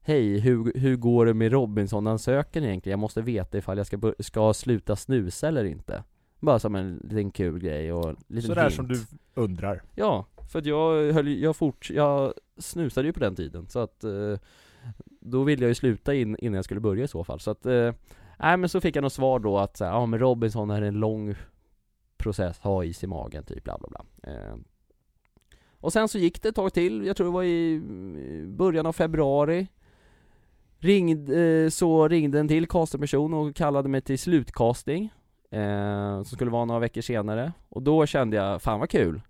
[0.01, 2.91] Hej, hur, hur går det med Robinson-ansökan egentligen?
[2.91, 6.03] Jag måste veta ifall jag ska, ska sluta snusa eller inte
[6.39, 8.73] Bara som en liten kul grej och en liten Sådär hint.
[8.73, 8.99] som du
[9.33, 9.81] undrar.
[9.95, 14.03] Ja, för att jag höll, jag fort, jag snusade ju på den tiden så att
[14.03, 14.39] eh,
[15.19, 17.65] Då ville jag ju sluta in, innan jag skulle börja i så fall så att
[17.65, 17.91] eh,
[18.39, 20.81] Nej men så fick jag något svar då att så här, ja men Robinson är
[20.81, 21.35] en lång
[22.17, 24.31] process, ha is i magen typ bla bla bla.
[24.33, 24.55] Eh,
[25.79, 27.81] Och sen så gick det ett tag till, jag tror det var i
[28.47, 29.67] början av februari.
[30.79, 35.13] Ringd, eh, så ringde en till castingperson och kallade mig till slutcasting
[35.51, 37.53] eh, Som skulle vara några veckor senare.
[37.69, 39.21] Och då kände jag, fan vad kul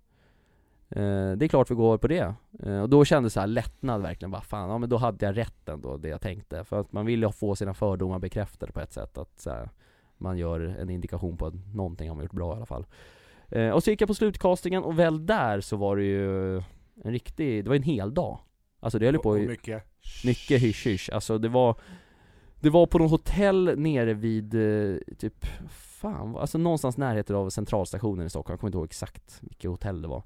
[0.88, 2.34] det är klart vi går på det.
[2.62, 5.36] Eh, och då kändes så här lättnad verkligen, bara fan, ja men då hade jag
[5.36, 6.64] rätt ändå, det jag tänkte.
[6.64, 9.70] För att man vill ju få sina fördomar bekräftade på ett sätt, att så här,
[10.18, 12.86] man gör en indikation på att någonting har man gjort bra i alla fall.
[13.48, 16.56] Eh, och så gick jag på slutcastingen och väl där så var det ju
[17.04, 18.38] en riktig, det var en hel dag.
[18.80, 19.82] Alltså det höll på i mycket.
[20.24, 21.80] mycket hysch hysch, alltså det var
[22.60, 28.26] Det var på något hotell nere vid, eh, typ, fan, alltså någonstans närheten av centralstationen
[28.26, 30.22] i Stockholm, jag kommer inte ihåg exakt vilket hotell det var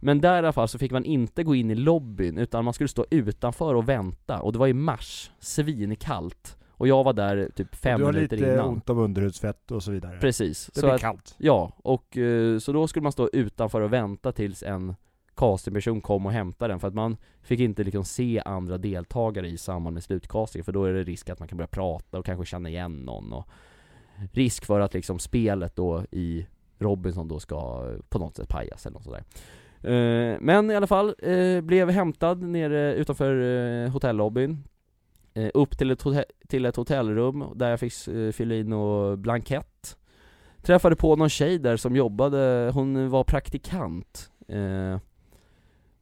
[0.00, 2.74] Men där i alla fall så fick man inte gå in i lobbyn, utan man
[2.74, 7.50] skulle stå utanför och vänta, och det var i mars, svinkallt Och jag var där
[7.54, 10.18] typ fem du har minuter lite innan ont om underhudsfett och så vidare.
[10.20, 11.34] Precis, Det så blir att, kallt.
[11.38, 14.94] Ja, och eh, så då skulle man stå utanför och vänta tills en
[15.36, 19.58] castingperson kom och hämtade den för att man fick inte liksom se andra deltagare i
[19.58, 22.44] samband med slutcastingen för då är det risk att man kan börja prata och kanske
[22.44, 23.48] känna igen någon och
[24.32, 26.46] risk för att liksom spelet då i
[26.78, 29.24] Robinson då ska på något sätt pajas eller något sådär.
[29.86, 33.40] Eh, Men i alla fall, eh, blev hämtad nere utanför
[33.84, 34.64] eh, hotellobbyn.
[35.54, 37.92] Upp till ett, hotell, till ett hotellrum där jag fick
[38.32, 39.96] fylla i någon blankett.
[40.62, 44.30] Träffade på någon tjej där som jobbade, hon var praktikant.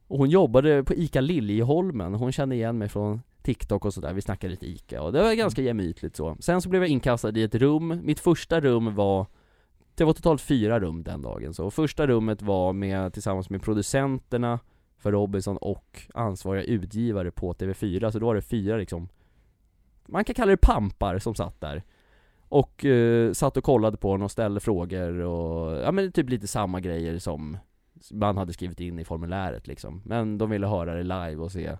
[0.07, 4.21] Och hon jobbade på ICA Liljeholmen, hon kände igen mig från TikTok och sådär, vi
[4.21, 6.37] snackade lite ICA och det var ganska gemytligt så.
[6.39, 9.27] Sen så blev jag inkastad i ett rum, mitt första rum var
[9.95, 11.71] det var totalt fyra rum den dagen så.
[11.71, 14.59] Första rummet var med, tillsammans med producenterna
[14.97, 19.09] för Robinson och ansvariga utgivare på TV4, så då var det fyra liksom
[20.05, 21.83] Man kan kalla det pampar som satt där.
[22.39, 26.47] Och eh, satt och kollade på den och ställde frågor och, ja men typ lite
[26.47, 27.57] samma grejer som
[28.11, 30.01] man hade skrivit in i formuläret liksom.
[30.05, 31.77] Men de ville höra det live och se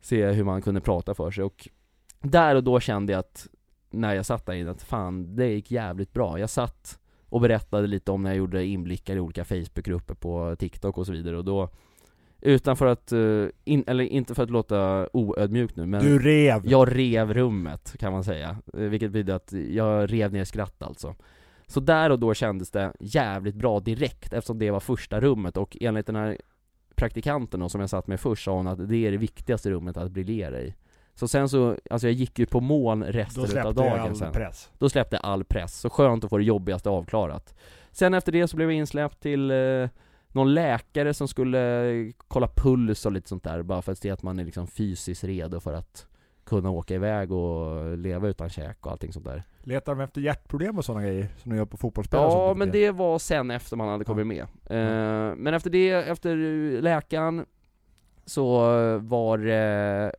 [0.00, 1.44] Se hur man kunde prata för sig.
[1.44, 1.68] Och
[2.20, 3.48] Där och då kände jag att
[3.90, 6.38] När jag satt där inne att fan, det gick jävligt bra.
[6.38, 6.98] Jag satt
[7.28, 11.12] och berättade lite om när jag gjorde inblickar i olika Facebookgrupper på TikTok och så
[11.12, 11.68] vidare och då
[12.40, 16.62] Utan för att, eh, in, eller inte för att låta oödmjuk nu men Du rev!
[16.64, 21.14] jag rev rummet kan man säga, Eh, vilket betyder att jag rev ner skratt alltså
[21.66, 25.76] Så där och då kändes det jävligt bra direkt eftersom det var första rummet och
[25.80, 26.38] enligt den här
[26.94, 29.96] praktikanten då, som jag satt med först sa hon att det är det viktigaste rummet
[29.96, 30.74] att briljera i
[31.18, 34.32] Så sen så, alltså jag gick ju på moln resten släppte dagen sen.
[34.32, 34.70] press.
[34.78, 37.54] Då släppte all press, så skönt att få det jobbigaste avklarat.
[37.90, 39.88] Sen efter det så blev jag insläppt till eh,
[40.28, 44.10] någon läkare som skulle eh, kolla puls och lite sånt där bara för att se
[44.10, 46.06] att man är liksom fysiskt redo för att
[46.44, 49.42] kunna åka iväg och leva utan käk och allting sånt där.
[49.62, 52.90] Letar de efter hjärtproblem och sådana grejer som de gör på fotbollsspelare Ja men det
[52.90, 54.42] var sen efter man hade kommit med.
[54.70, 56.36] Eh, Men efter det, efter
[56.82, 57.46] läkaren
[58.24, 58.58] Så
[58.98, 60.12] var det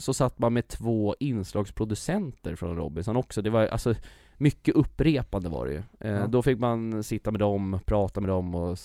[0.00, 3.94] Så satt man med två inslagsproducenter från Robinson också, det var alltså
[4.42, 6.26] Mycket upprepande var det ju eh, Ja.
[6.26, 8.78] Då fick man sitta med dem, prata med dem och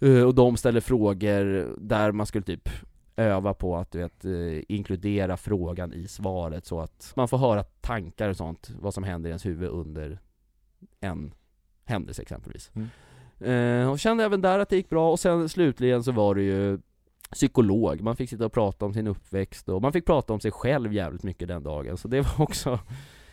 [0.00, 2.68] eh, Och de ställde frågor där man skulle typ
[3.16, 7.62] öva på att du vet, eh, inkludera frågan i svaret så att man får höra
[7.62, 10.18] tankar och sånt, vad som händer i ens huvud under
[11.00, 11.34] en
[11.84, 12.70] händelse exempelvis.
[12.74, 12.88] Mm.
[13.82, 16.42] Eh, och kände även där att det gick bra och sen slutligen så var det
[16.42, 16.78] ju
[17.32, 20.50] psykolog, man fick sitta och prata om sin uppväxt och man fick prata om sig
[20.50, 22.78] själv jävligt mycket den dagen så det var också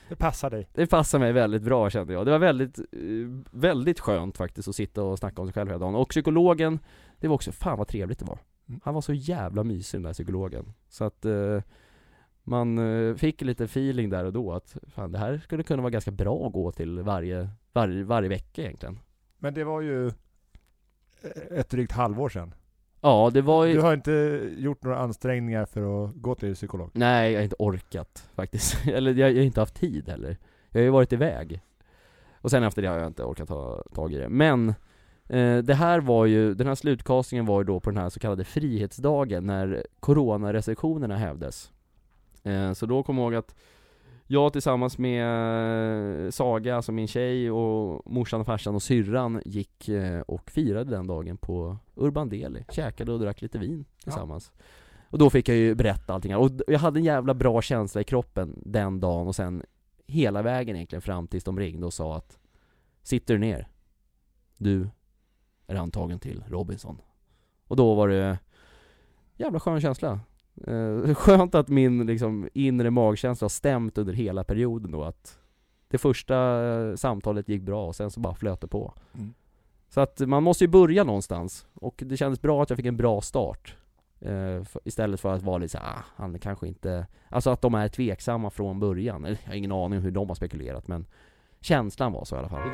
[0.10, 0.70] Det passar dig.
[0.74, 2.26] det passade mig väldigt bra kände jag.
[2.26, 2.86] Det var väldigt, eh,
[3.52, 5.96] väldigt skönt faktiskt att sitta och snacka om sig själv hela dagen.
[5.96, 6.80] Och psykologen,
[7.20, 8.40] det var också, fan vad trevligt det var.
[8.70, 8.82] Mm.
[8.84, 10.74] Han var så jävla mysig den där psykologen.
[10.90, 11.62] Så att eh,
[12.44, 15.90] man eh, fick lite feeling där och då att fan det här skulle kunna vara
[15.92, 19.00] ganska bra att gå till varje, varje, varje vecka egentligen.
[19.38, 20.12] Men det var ju
[21.52, 22.54] ett drygt halvår sedan.
[23.02, 23.74] Ja, det var ju...
[23.74, 26.90] Du har inte gjort några ansträngningar för att gå till psykolog?
[26.94, 28.88] Nej, jag har inte orkat faktiskt.
[28.88, 30.38] Eller jag, jag har inte haft tid heller.
[30.70, 31.62] Jag har ju varit iväg.
[32.42, 34.30] Och sen efter det har jag inte orkat ta tag i det.
[34.30, 34.70] Men
[35.28, 38.20] eh, det här var ju, den här slutkastningen var ju då på den här så
[38.20, 41.72] kallade frihetsdagen när coronarestriktionerna hävdes.
[42.44, 43.56] Eh, så då kom jag ihåg att
[44.32, 49.90] jag tillsammans med eh, Saga, alltså min tjej, och morsan och farsan och syrran gick
[49.90, 52.66] eh, och firade den dagen på Urban Deli.
[52.72, 54.52] Käkade och drack lite vin tillsammans.
[55.10, 58.04] Och då fick jag ju berätta allting och jag hade en jävla bra känsla i
[58.04, 59.64] kroppen den dagen och sen
[60.08, 62.40] hela vägen egentligen fram tills de ringde och sa att
[63.02, 63.68] Sitter du ner?
[64.58, 64.90] Du
[65.68, 67.02] är antagen till Robinson.
[67.68, 68.40] Och då var det
[69.38, 70.20] jävla skön känsla.
[70.68, 75.40] Eh, skönt att min liksom inre magkänsla har stämt under hela perioden då att
[75.88, 78.94] det första eh, samtalet gick bra och sen så bara flöt det på.
[79.14, 79.34] Mm.
[79.90, 82.98] Så att man måste ju börja någonstans och det kändes bra att jag fick en
[82.98, 83.76] bra start.
[84.20, 87.08] Eh, för, istället för att vara lite så här, ah, han kanske inte...
[87.30, 89.26] Alltså att de är tveksamma från början.
[89.26, 91.06] Eller, Jag har ingen aning om hur de har spekulerat men
[91.62, 92.70] känslan var så i alla fall.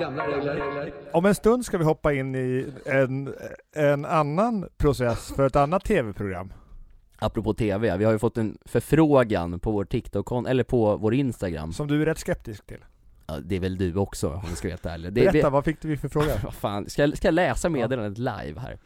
[1.14, 3.34] Om en stund ska vi hoppa in i en,
[3.76, 6.54] en annan process för ett annat tv-program.
[7.20, 11.74] Apropå TV, vi har ju fått en förfrågan på vår TikTok, eller på vår Instagram.
[11.74, 12.86] Som du är rätt skeptisk till.
[13.28, 15.14] Ja, det är väl du också om vi ska helt ärlig.
[15.14, 16.38] Det, Berätta, vi, vad fick du för fråga?
[16.44, 18.80] vad fan, ska jag, ska jag läsa meddelandet live här?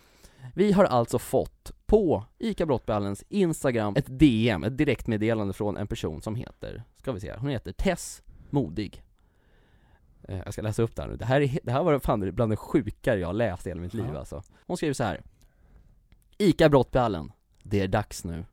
[0.55, 6.21] Vi har alltså fått på ICA Brottballens Instagram ett DM, ett direktmeddelande från en person
[6.21, 9.03] som heter, ska vi se, hon heter Tess Modig.
[10.23, 11.15] Eh, Jag ska läsa upp det här nu.
[11.15, 13.81] Det här, är, det här var fan bland det sjukare jag har läst i hela
[13.81, 14.19] mitt liv Ja.
[14.19, 14.43] alltså.
[14.67, 15.21] Hon skriver så här.
[16.37, 17.31] ICA Brottballen,
[17.63, 18.45] det är dags nu.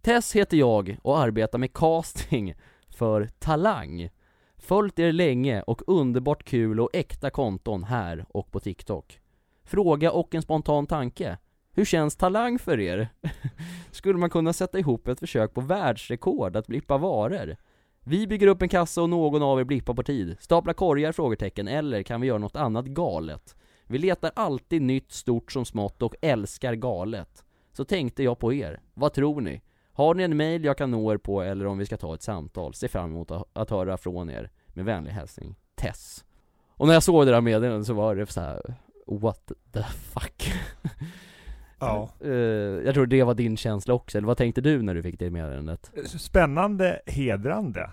[0.00, 2.54] Tess heter jag och arbetar med casting
[2.88, 4.10] för Talang.
[4.56, 9.20] Följt er länge och underbart kul och äkta konton här och på TikTok.
[9.64, 11.38] Fråga och en spontan tanke.
[11.72, 13.08] Hur känns Talang för er?
[13.90, 17.56] Skulle man kunna sätta ihop ett försök på världsrekord att blippa varor?
[18.04, 20.36] Vi bygger upp en kassa och någon av er blippar på tid.
[20.40, 21.12] Stapla korgar?
[21.12, 21.68] Frågetecken.
[21.68, 23.56] Eller kan vi göra något annat galet?
[23.84, 27.44] Vi letar alltid nytt, stort som smått och älskar galet.
[27.78, 28.80] Så tänkte jag på er.
[28.94, 29.62] Vad tror ni?
[29.92, 32.22] Har ni en mail jag kan nå er på eller om vi ska ta ett
[32.22, 32.74] samtal?
[32.74, 34.50] Se fram emot att, höra från er.
[34.66, 36.24] Med vänlig hälsning, Tess.
[36.68, 38.74] Och när jag såg det där meddelandet så var det så här.
[39.06, 40.52] What the fuck?
[41.80, 42.10] Ja.
[42.20, 42.30] Eh,
[42.84, 45.30] jag tror det var din känsla också, eller vad tänkte du när du fick det
[45.30, 45.90] meddelandet?
[46.06, 47.90] Spännande, hedrande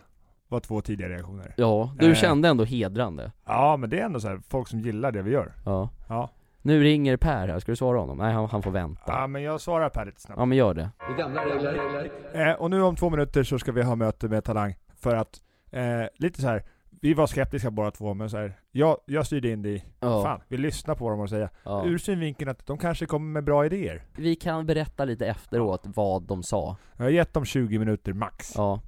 [0.47, 1.53] var två tidiga reaktioner.
[1.57, 2.15] Ja, du Eh.
[2.15, 3.31] kände ändå hedrande.
[3.45, 5.53] Ja, men det är ändå så här, folk som gillar det vi gör.
[5.65, 5.89] Ja.
[6.09, 6.29] Ja.
[6.65, 8.17] Nu ringer Per här, ska du svara honom?
[8.17, 9.01] Nej, han, han får vänta.
[9.08, 10.39] Ja, men jag svarar Per lite snabbt.
[10.39, 10.89] Ja men gör det.
[11.17, 12.19] Gamla regler.
[12.34, 15.41] Eh, och nu om två minuter så ska vi ha möte med Talang för att,
[15.71, 15.82] eh,
[16.17, 16.63] lite så här.
[17.01, 20.23] vi var skeptiska båda två, men så här, jag, jag styrde in det i, Ja.
[20.23, 21.49] fan, vi lyssnar på vad de har att säga.
[21.63, 21.86] ja.
[21.86, 24.04] Ur synvinkeln att de kanske kommer med bra idéer.
[24.17, 26.78] Vi kan berätta lite efteråt vad de sa.
[26.97, 28.54] Jag har gett dem 20 minuter max.
[28.56, 28.82] Ja.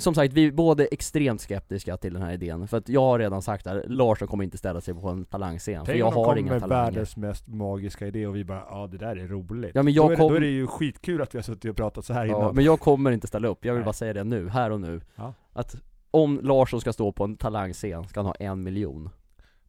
[0.00, 3.18] Som sagt, vi är både extremt skeptiska till den här idén, för att jag har
[3.18, 6.14] redan sagt att Larsson kommer inte ställa sig på en talangscen, för Tänk jag om
[6.14, 8.98] de har kommer inga med talanger världens mest magiska idé och vi bara ja det
[8.98, 9.70] där är roligt.
[9.74, 11.42] Ja, men jag då, är det, kom- då är det ju skitkul att vi har
[11.42, 12.54] suttit och pratat så här Ja, innan.
[12.54, 13.84] men jag kommer inte ställa upp, jag vill Nej.
[13.84, 15.34] bara säga det nu, här och nu Ja.
[15.52, 15.76] Att
[16.10, 19.10] om Larsson ska stå på en talangscen, ska han ha en miljon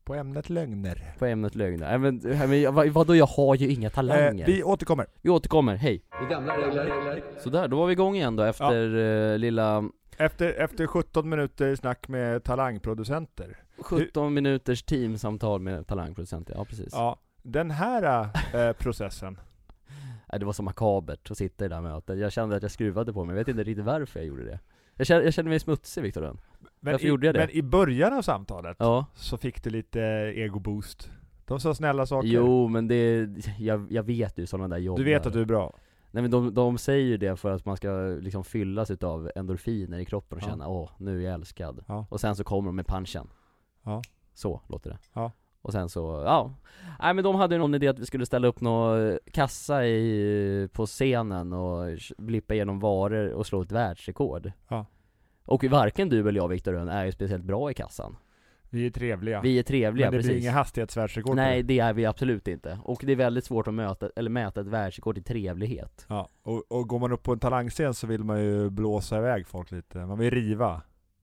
[0.04, 1.16] På ämnet lögner.
[1.20, 4.46] På ämnet lögner, äh, men, äh, men vad, vadå jag har ju inga talanger Eh,
[4.46, 5.06] vi återkommer.
[5.22, 6.04] Vi återkommer, hej!
[6.10, 7.24] Det är gamla regler.
[7.40, 8.98] Sådär, då var vi igång igen då efter
[9.32, 9.84] eh, lilla
[10.22, 13.58] Efter, efter 17 minuter snack med talangproducenter.
[13.78, 19.40] 17 minuters teamsamtal med talangproducenter, ja precis Ja, den här eh, processen.
[20.40, 23.14] Det var så makabert att sitta i det där mötet, jag kände att jag skruvade
[23.14, 24.60] på mig, jag vet inte riktigt varför jag gjorde det
[24.96, 26.38] Jag kände, jag kände mig smutsig Viktor Rönn
[26.80, 27.40] Men Varför i, gjorde jag det?
[27.40, 30.00] Men i början av samtalet Ja, så fick du lite
[30.36, 31.10] ego-boost.
[31.46, 32.28] De sa snälla saker.
[32.28, 33.30] jo men det,
[33.60, 35.74] jag, jag vet ju sådana där jobb du vet att du är bra.
[36.12, 40.00] Nej men de, de säger ju det för att man ska liksom fyllas utav endorfiner
[40.00, 40.48] i kroppen och Ja.
[40.48, 42.06] känna åh, nu är jag älskad Ja.
[42.10, 43.30] Och sen så kommer de med punchen
[43.84, 44.02] Ja.
[44.34, 45.32] Så låter det Ja.
[45.62, 46.54] Och sen så, ja
[47.00, 50.70] Nej men de hade ju någon idé att vi skulle ställa upp någon kassa i,
[50.74, 54.86] på scenen och blippa igenom varor och slå ett världsrekord Ja.
[55.46, 58.16] Och varken du eller jag Viktor Rönn är ju speciellt bra i kassan
[58.74, 59.42] Vi är trevliga.
[59.42, 61.74] Vi är trevliga men det precis blir inga hastighetsvärldsrekord Nej det.
[61.74, 64.68] det är vi absolut inte, och det är väldigt svårt att möta, eller mäta ett
[64.68, 68.44] världsrekord i trevlighet Ja, och, och går man upp på en talangscen så vill man
[68.44, 69.98] ju blåsa iväg folk lite.
[69.98, 70.82] Man vill riva.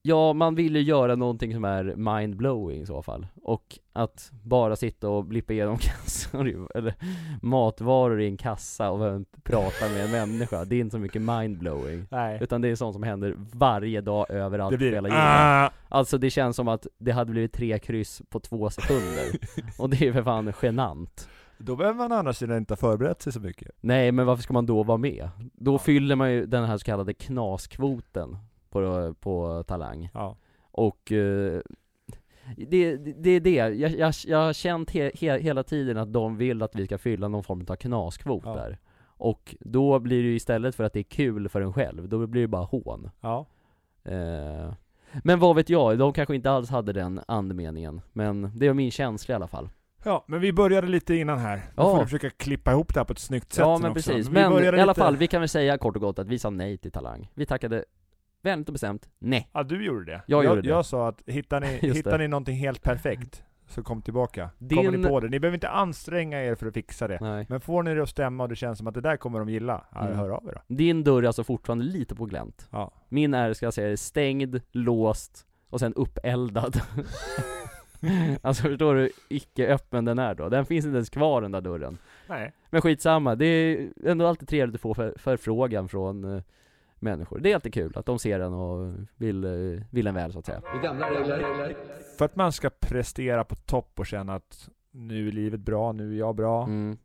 [0.09, 3.27] Ja, man vill ju göra någonting som är mind-blowing i så fall.
[3.43, 6.95] Och att bara sitta och blippa igenom kassor, eller
[7.43, 12.05] matvaror i en kassa och prata med en människa, det är inte så mycket mind-blowing.
[12.11, 12.39] Nej.
[12.41, 15.23] Utan det är sånt som händer varje dag överallt Det på blir hela jorden.
[15.25, 15.71] ah!
[15.89, 19.25] Alltså det känns som att det hade blivit tre kryss på två sekunder.
[19.79, 21.29] och det är för fan genant.
[21.59, 23.71] Då behöver man sidan inte ha förberett sig så mycket.
[23.81, 25.31] Nej, men varför ska man då vara med?
[25.53, 28.37] Då fyller man ju den här så kallade knaskvoten
[28.71, 30.11] på, på Talang.
[30.15, 30.37] Ja.
[30.71, 31.61] Och eh,
[32.57, 36.13] det, det, det är det, jag, jag, jag har känt he, he, hela tiden att
[36.13, 38.55] de vill att vi ska fylla någon form av knaskvot Ja.
[38.55, 42.09] där Och då blir det ju istället för att det är kul för en själv,
[42.09, 43.47] då blir det bara hån Ja.
[44.05, 44.73] eh,
[45.25, 48.91] Men vad vet jag, de kanske inte alls hade den andemeningen Men det var min
[48.91, 49.69] känsla i alla fall
[50.05, 51.57] Ja, men vi började lite innan här.
[51.57, 51.91] Nu Ja.
[51.91, 54.11] får du försöka klippa ihop det här på ett snyggt sätt Ja men också.
[54.11, 56.39] precis, men började i alla fall, vi kan väl säga kort och gott att vi
[56.39, 57.85] sa nej till Talang Vi tackade
[58.43, 60.23] vänligt och bestämt nej Ja, du gjorde det.
[60.27, 60.69] Jag jag, gjorde det.
[60.69, 62.19] jag sa att hittar ni, Just hittar det.
[62.19, 64.51] ni någonting helt perfekt, så kom tillbaka.
[64.59, 65.29] Din- Kommer ni på det.
[65.29, 67.19] Ni behöver inte anstränga er för att fixa det.
[67.21, 69.39] Nej Men får ni det att stämma och det känns som att det där kommer
[69.39, 70.19] de gilla, ja, Mm.
[70.19, 70.75] hör av er då.
[70.75, 72.93] Din dörr är alltså fortfarande lite på glänt Ja.
[73.09, 76.81] Min är, ska jag säga, stängd, låst och sen uppeldad
[78.43, 81.61] Alltså förstår du, icke öppen den är då, den finns inte ens kvar den där
[81.61, 81.99] dörren
[82.29, 82.53] Nej.
[82.71, 86.43] Men skitsamma, det är ändå alltid trevligt att få för, förfrågan från eh,
[87.03, 90.33] människor Det är alltid kul att de ser en och vill, eh, vill en väl
[90.33, 90.61] så att säga.
[92.19, 96.15] För att man ska prestera på topp och känna att nu är livet bra, nu
[96.15, 96.63] är jag bra.
[96.65, 96.99] mm.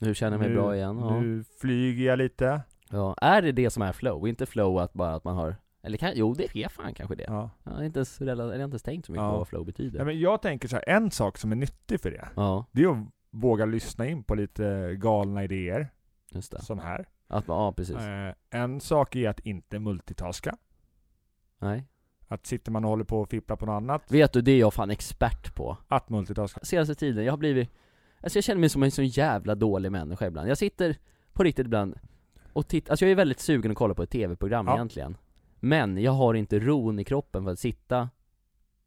[0.00, 1.20] Nu känner jag mig nu, bra igen, ja.
[1.20, 2.60] Nu flyger jag lite.
[2.90, 4.28] ja Är det det som är flow?
[4.28, 7.24] Inte flow att bara att man har Eller kan, jo det är fan kanske det
[7.28, 7.50] Ja.
[7.64, 9.30] Jag har inte ens, rela- jag har inte ens tänkt så mycket Ja.
[9.32, 12.00] på vad flow betyder Nej, men jag tänker så här, en sak som är nyttig
[12.00, 12.96] för det, Ja, det är att
[13.30, 15.88] våga lyssna in på lite galna idéer,
[16.30, 17.08] just det som här.
[17.28, 20.56] Att, ja precis Eh, en sak är att inte multitaska.
[21.58, 21.84] Nej
[22.28, 24.58] Att sitter man och håller på och fipplar på något annat, Vet du, det är
[24.58, 26.60] jag fan expert på att multitaska.
[26.62, 27.70] Senaste tiden, jag har blivit
[28.20, 30.96] Alltså jag känner mig som en så jävla dålig människa ibland Jag sitter
[31.32, 31.98] på riktigt ibland
[32.52, 34.74] och tittar, alltså jag är väldigt sugen att kolla på ett tv-program Ja.
[34.74, 35.16] egentligen
[35.60, 38.08] Men jag har inte ron i kroppen för att sitta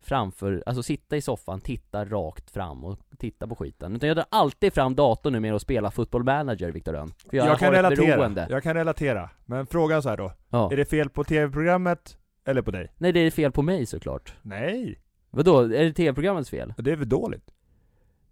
[0.01, 3.95] framför, alltså sitta i soffan, titta rakt fram och titta på skiten.
[3.95, 7.47] Utan jag drar alltid fram datorn numera och spelar football manager, Viktor Rönn För jag,
[7.47, 8.47] Jag, kan relatera, beroende.
[8.49, 9.29] Jag kan relatera.
[9.45, 10.71] Men frågan så här då, ja.
[10.71, 12.91] är det fel på tv-programmet eller på dig?
[12.97, 14.33] Nej det är fel på mig såklart.
[14.41, 16.73] Nej, Vadå, är det tv-programmets fel?
[16.77, 17.51] det är väl dåligt?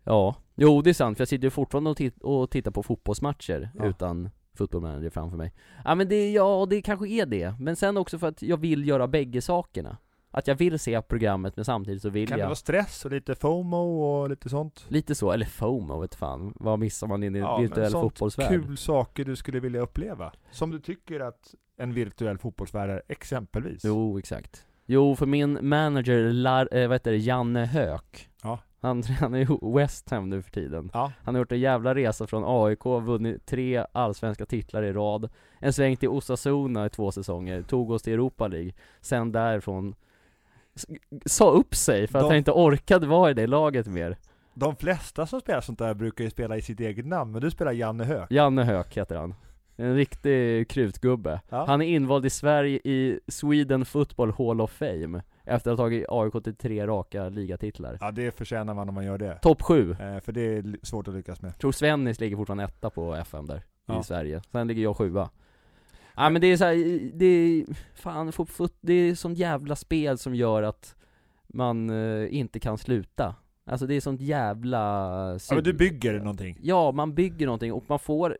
[0.03, 1.17] Ja, jo det är sant.
[1.17, 3.86] För jag sitter ju fortfarande och, tit- och tittar på fotbollsmatcher Ja.
[3.86, 5.53] utan fotbollmanager framför mig.
[5.86, 8.88] Ja men det, ja det kanske är det, men sen också för att jag vill
[8.88, 9.97] göra bägge sakerna
[10.31, 13.11] Att jag vill se programmet men samtidigt så vill Kan det jag vara stress och
[13.11, 14.85] lite FOMO och lite sånt?
[14.87, 18.49] Lite så, eller FOMO vet fan, vad missar man i en Ja, virtuell sånt fotbollsvärld?
[18.49, 20.31] Kul saker du skulle vilja uppleva.
[20.51, 23.82] Som du tycker att en virtuell fotbollsvärld är, exempelvis.
[23.86, 28.59] Jo, exakt Jo, för min manager, Lar, eh, vad heter det, Janne Höök Ja.
[28.82, 31.11] Han tränar ju West Ham nu för tiden Ja.
[31.23, 35.73] Han har gjort en jävla resa från AIK, vunnit tre allsvenska titlar i rad En
[35.73, 38.71] sväng till Osasuna i två säsonger, tog oss till Europa League
[39.01, 39.95] Sen därifrån
[41.25, 44.17] Sa upp sig för att De- han inte orkade vara i det laget mer
[44.53, 47.51] De flesta som spelar sånt där brukar ju spela i sitt eget namn, men du
[47.51, 48.32] spelar Janne Höök.
[48.32, 49.36] Janne Höök heter han
[49.77, 51.41] En riktig krutgubbe.
[51.49, 51.65] Ja.
[51.67, 56.05] Han är invald i Sverige i Sweden Football Hall of Fame efter att ha tagit
[56.09, 57.97] AIK till tre raka ligatitlar.
[58.01, 59.39] Ja, det förtjänar man om man gör det.
[59.41, 59.91] Topp sju.
[59.91, 61.57] Eh, för det är svårt att lyckas med.
[61.59, 63.99] Tror Svennis ligger fortfarande etta på FM där, Ja.
[63.99, 64.41] i Sverige.
[64.51, 65.30] Sen ligger jag sjua.
[66.16, 70.18] Ja men det är så här, det är, fan, fot, det är sånt jävla spel
[70.18, 70.95] som gör att
[71.47, 73.36] man eh, inte kan sluta.
[73.66, 74.78] Alltså det är sånt jävla
[75.49, 76.57] Ja, men du bygger någonting.
[76.62, 78.38] Ja, man bygger någonting och man får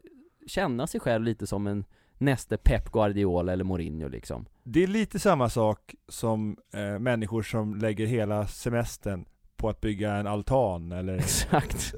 [0.48, 1.86] känna sig själv lite som en
[2.18, 4.46] näste Pep Guardiola eller Mourinho liksom.
[4.64, 9.26] Det är lite samma sak som eh, människor som lägger hela semestern
[9.58, 11.94] på att bygga en altan eller Exakt,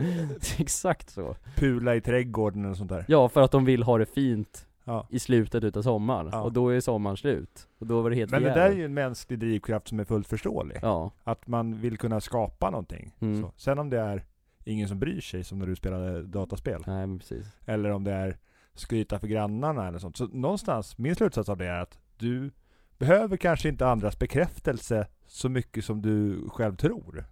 [0.57, 1.35] exakt så.
[1.55, 3.05] pula i trädgården eller sånt där.
[3.07, 5.07] Ja, för att de vill ha det fint Ja.
[5.09, 6.41] i slutet utav sommaren, Ja.
[6.41, 7.67] och då är sommaren slut.
[7.79, 10.03] Och då var det helt Men det där är ju en mänsklig drivkraft som är
[10.03, 10.79] fullt förståelig.
[10.81, 13.15] Ja, Att man vill kunna skapa någonting.
[13.19, 13.41] Mm.
[13.41, 13.51] Så.
[13.57, 14.23] Sen om det är
[14.63, 16.83] ingen som bryr sig, som när du spelade dataspel.
[16.87, 17.47] nej men precis.
[17.65, 18.37] Eller om det är
[18.73, 20.17] skryta för grannarna eller sånt.
[20.17, 22.51] Så någonstans, min slutsats av det är att du
[22.97, 27.25] behöver kanske inte andras bekräftelse så mycket som du själv tror.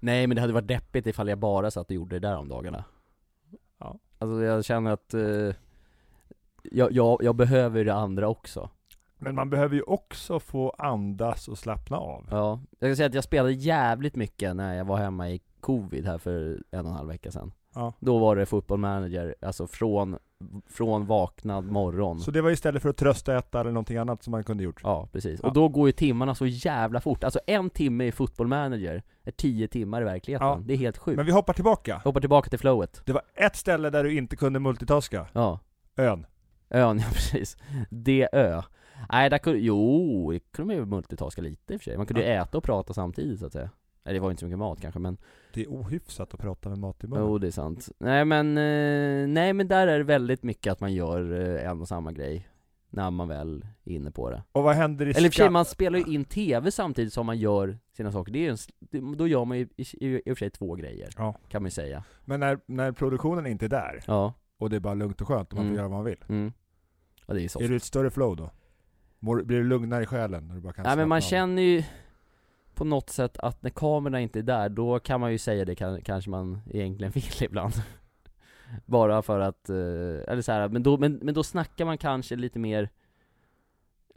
[0.00, 2.48] Nej men det hade varit deppigt ifall jag bara satt och gjorde det där om
[2.48, 2.84] dagarna.
[3.78, 3.98] Ja.
[4.18, 5.54] Alltså jag känner att eh,
[6.72, 8.70] jag, jag, jag behöver det andra också.
[9.18, 12.26] Men man behöver ju också få andas och slappna av.
[12.30, 16.06] Ja, jag kan säga att jag spelade jävligt mycket när jag var hemma i covid
[16.06, 17.52] här för en och en halv vecka sedan.
[17.74, 17.92] Ja.
[18.00, 20.18] Då var det football manager, alltså från,
[20.66, 22.20] från vaknad morgon.
[22.20, 24.80] Så det var istället för att tröstäta eller någonting annat som man kunde gjort.
[24.82, 25.40] Ja, precis.
[25.42, 25.48] Ja.
[25.48, 27.24] Och då går ju timmarna så jävla fort.
[27.24, 30.48] Alltså en timme i football manager är tio timmar i verkligheten.
[30.48, 30.60] Ja.
[30.64, 31.16] Det är helt sjukt.
[31.16, 31.90] Men vi hoppar tillbaka.
[31.90, 33.02] Jag hoppar tillbaka till flowet.
[33.04, 35.26] Det var ett ställe där du inte kunde multitaska.
[35.32, 35.60] Ja.
[35.96, 36.26] Ön.
[36.70, 37.56] Ön, ja precis.
[37.90, 38.62] Det ö.
[39.12, 41.96] Nej, där kunde, jo, det kunde man ju multitaska lite i och för sig.
[41.96, 43.70] Man kunde ju äta och prata samtidigt så att säga.
[44.04, 45.16] Nej, det var inte så mycket mat kanske, men
[45.54, 47.24] Det är ohyfsat att prata med mat i munnen.
[47.26, 47.88] Jo, det är sant.
[47.98, 51.80] Nej men, eh, nej men där är det väldigt mycket att man gör eh, en
[51.80, 52.48] och samma grej
[52.90, 55.42] När man väl är inne på det Och vad händer i Eller i och för
[55.42, 58.48] sig, man spelar ju in TV samtidigt som man gör sina saker Det är ju
[58.50, 61.34] en, det, då gör man ju i, i, i och för sig två grejer Ja.
[61.48, 64.80] Kan man ju säga Men när, när produktionen inte är där, Ja, och det är
[64.80, 65.74] bara lugnt och skönt och man Mm.
[65.74, 66.24] får göra vad man vill.
[66.28, 66.52] mm
[67.26, 68.50] Ja det är så Är du ett större flow då?
[69.18, 71.20] Mår, blir du lugnare i själen när du bara kan Nej men man av?
[71.20, 71.82] känner ju
[72.74, 75.74] på något sätt att när kamerorna inte är där, då kan man ju säga det
[75.74, 77.72] kan, kanske man egentligen vill ibland
[78.86, 82.36] Bara för att, eh, eller så här, men då, men, men då snackar man kanske
[82.36, 82.90] lite mer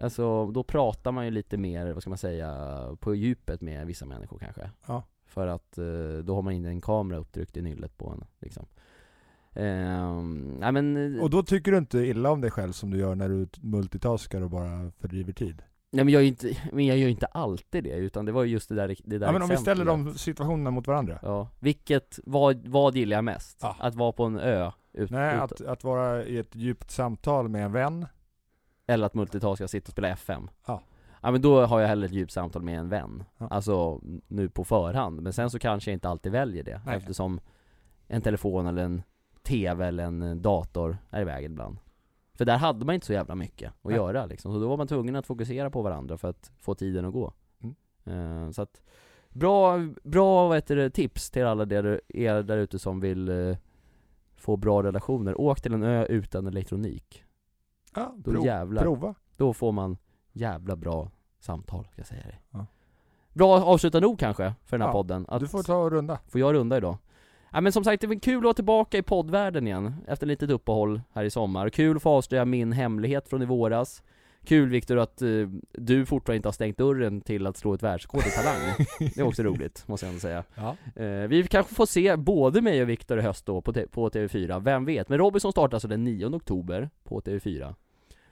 [0.02, 4.06] Alltså, då pratar man ju lite mer, vad ska man säga, på djupet med vissa
[4.06, 5.04] människor kanske Ja.
[5.26, 8.66] För att eh, då har man inte en kamera upptryckt i nyllet på en liksom
[9.60, 13.16] Ehm, nej men Och då tycker du inte illa om dig själv som du gör
[13.16, 15.62] när du multitaskar och bara fördriver tid?
[15.92, 18.44] Nej men jag är inte, men jag gör ju inte alltid det, utan det var
[18.44, 21.20] ju just det där, det där Ja men om vi ställer de situationerna mot varandra.
[21.22, 23.60] Ja, vilket, vad, vad gillar jag mest?
[23.62, 23.76] Ja.
[23.80, 24.72] Att vara på en ö?
[24.94, 28.06] Ut, Nej, ut, att, att vara i ett djupt samtal med en vän.
[28.88, 30.50] Eller att multitaska, sitta och spela FM?
[30.68, 30.82] Ja.
[31.22, 33.48] Ja men då har jag hellre ett djupt samtal med en vän, Ja.
[33.48, 36.98] alltså nu på förhand, men sen så kanske jag inte alltid väljer det Nej.
[36.98, 37.40] eftersom
[38.08, 39.02] en telefon eller en
[39.44, 41.78] TV eller en eh, dator är i vägen ibland
[42.34, 43.96] För där hade man inte så jävla mycket att Nej.
[43.96, 47.06] göra liksom, så då var man tvungen att fokusera på varandra för att få tiden
[47.06, 48.46] att gå Mm.
[48.46, 48.82] Eh, Så att,
[49.30, 53.58] bra, bra vad heter det, tips till alla där, er där ute som vill eh,
[54.36, 57.24] få bra relationer, åk till en ö utan elektronik
[57.96, 59.16] Ja, Då prov, jävlar prova.
[59.38, 59.98] då får man
[60.32, 62.42] jävla bra samtal, ska jag säga dig.
[62.52, 62.66] Ja.
[63.34, 65.26] Bra avslutande ord kanske, för den här Ja, podden.
[65.30, 66.20] Att, Du får ta och runda.
[66.28, 66.98] får jag runda idag?
[67.52, 70.30] Ja men som sagt, det var kul att vara tillbaka i poddvärlden igen, efter ett
[70.30, 71.70] litet uppehåll här i sommar.
[71.70, 74.04] Kul att få avslöja min hemlighet från i våras.
[74.46, 75.30] Kul Viktor att eh,
[75.72, 78.86] du fortfarande inte har stängt dörren till att slå ett världsrekord i talang.
[79.00, 80.44] Det är också roligt, måste jag ändå säga.
[80.56, 80.76] Ja.
[81.04, 84.60] Eh, vi kanske får se både mig och Viktor i höst då på, på TV4,
[84.60, 85.10] vem vet?
[85.10, 87.76] Men Robinson startar alltså den 9 oktober på TV4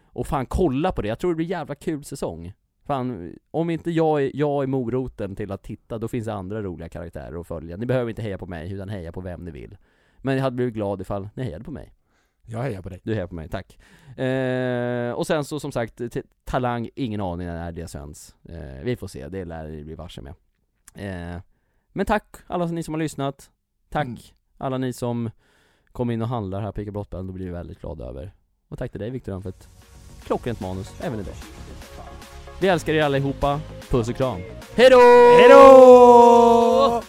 [0.04, 2.54] Och fan kolla på det, jag tror det blir jävla kul säsong
[2.88, 6.62] Fan, om inte jag är, jag är moroten till att titta, då finns det andra
[6.62, 7.78] roliga karaktärer att följa.
[7.78, 9.78] Ni behöver inte heja på mig, utan heja på vem ni vill.
[10.18, 11.94] Men jag hade blivit glad ifall ni hejade på mig.
[12.50, 13.00] Jag hejar på dig.
[13.04, 13.80] Du hejar på mig, tack.
[14.20, 16.02] Eh, Och sen så som sagt,
[16.44, 18.36] Talang, ingen aning när det sänds.
[18.50, 20.34] Eh, Vi får se, det lär vi bli varse med.
[20.96, 21.42] Eh,
[21.94, 23.52] Men tack alla ni som har lyssnat.
[23.90, 24.18] Tack Mm.
[24.58, 25.30] alla ni som
[25.92, 28.32] kom in och handlar här på Ica Brottband, då blir vi väldigt glada över.
[28.68, 29.70] Och tack till dig Viktor för ett
[30.24, 31.36] klockrent manus, även idag
[32.60, 34.42] Vi älskar er allihopa, puss och kram
[34.76, 35.00] Hejdå!
[35.40, 37.04] Hejdå!